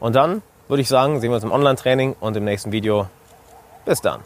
Und 0.00 0.14
dann 0.16 0.42
würde 0.72 0.80
ich 0.80 0.88
sagen, 0.88 1.20
sehen 1.20 1.30
wir 1.30 1.34
uns 1.34 1.44
im 1.44 1.52
Online-Training 1.52 2.16
und 2.18 2.34
im 2.34 2.44
nächsten 2.44 2.72
Video. 2.72 3.06
Bis 3.84 4.00
dann. 4.00 4.22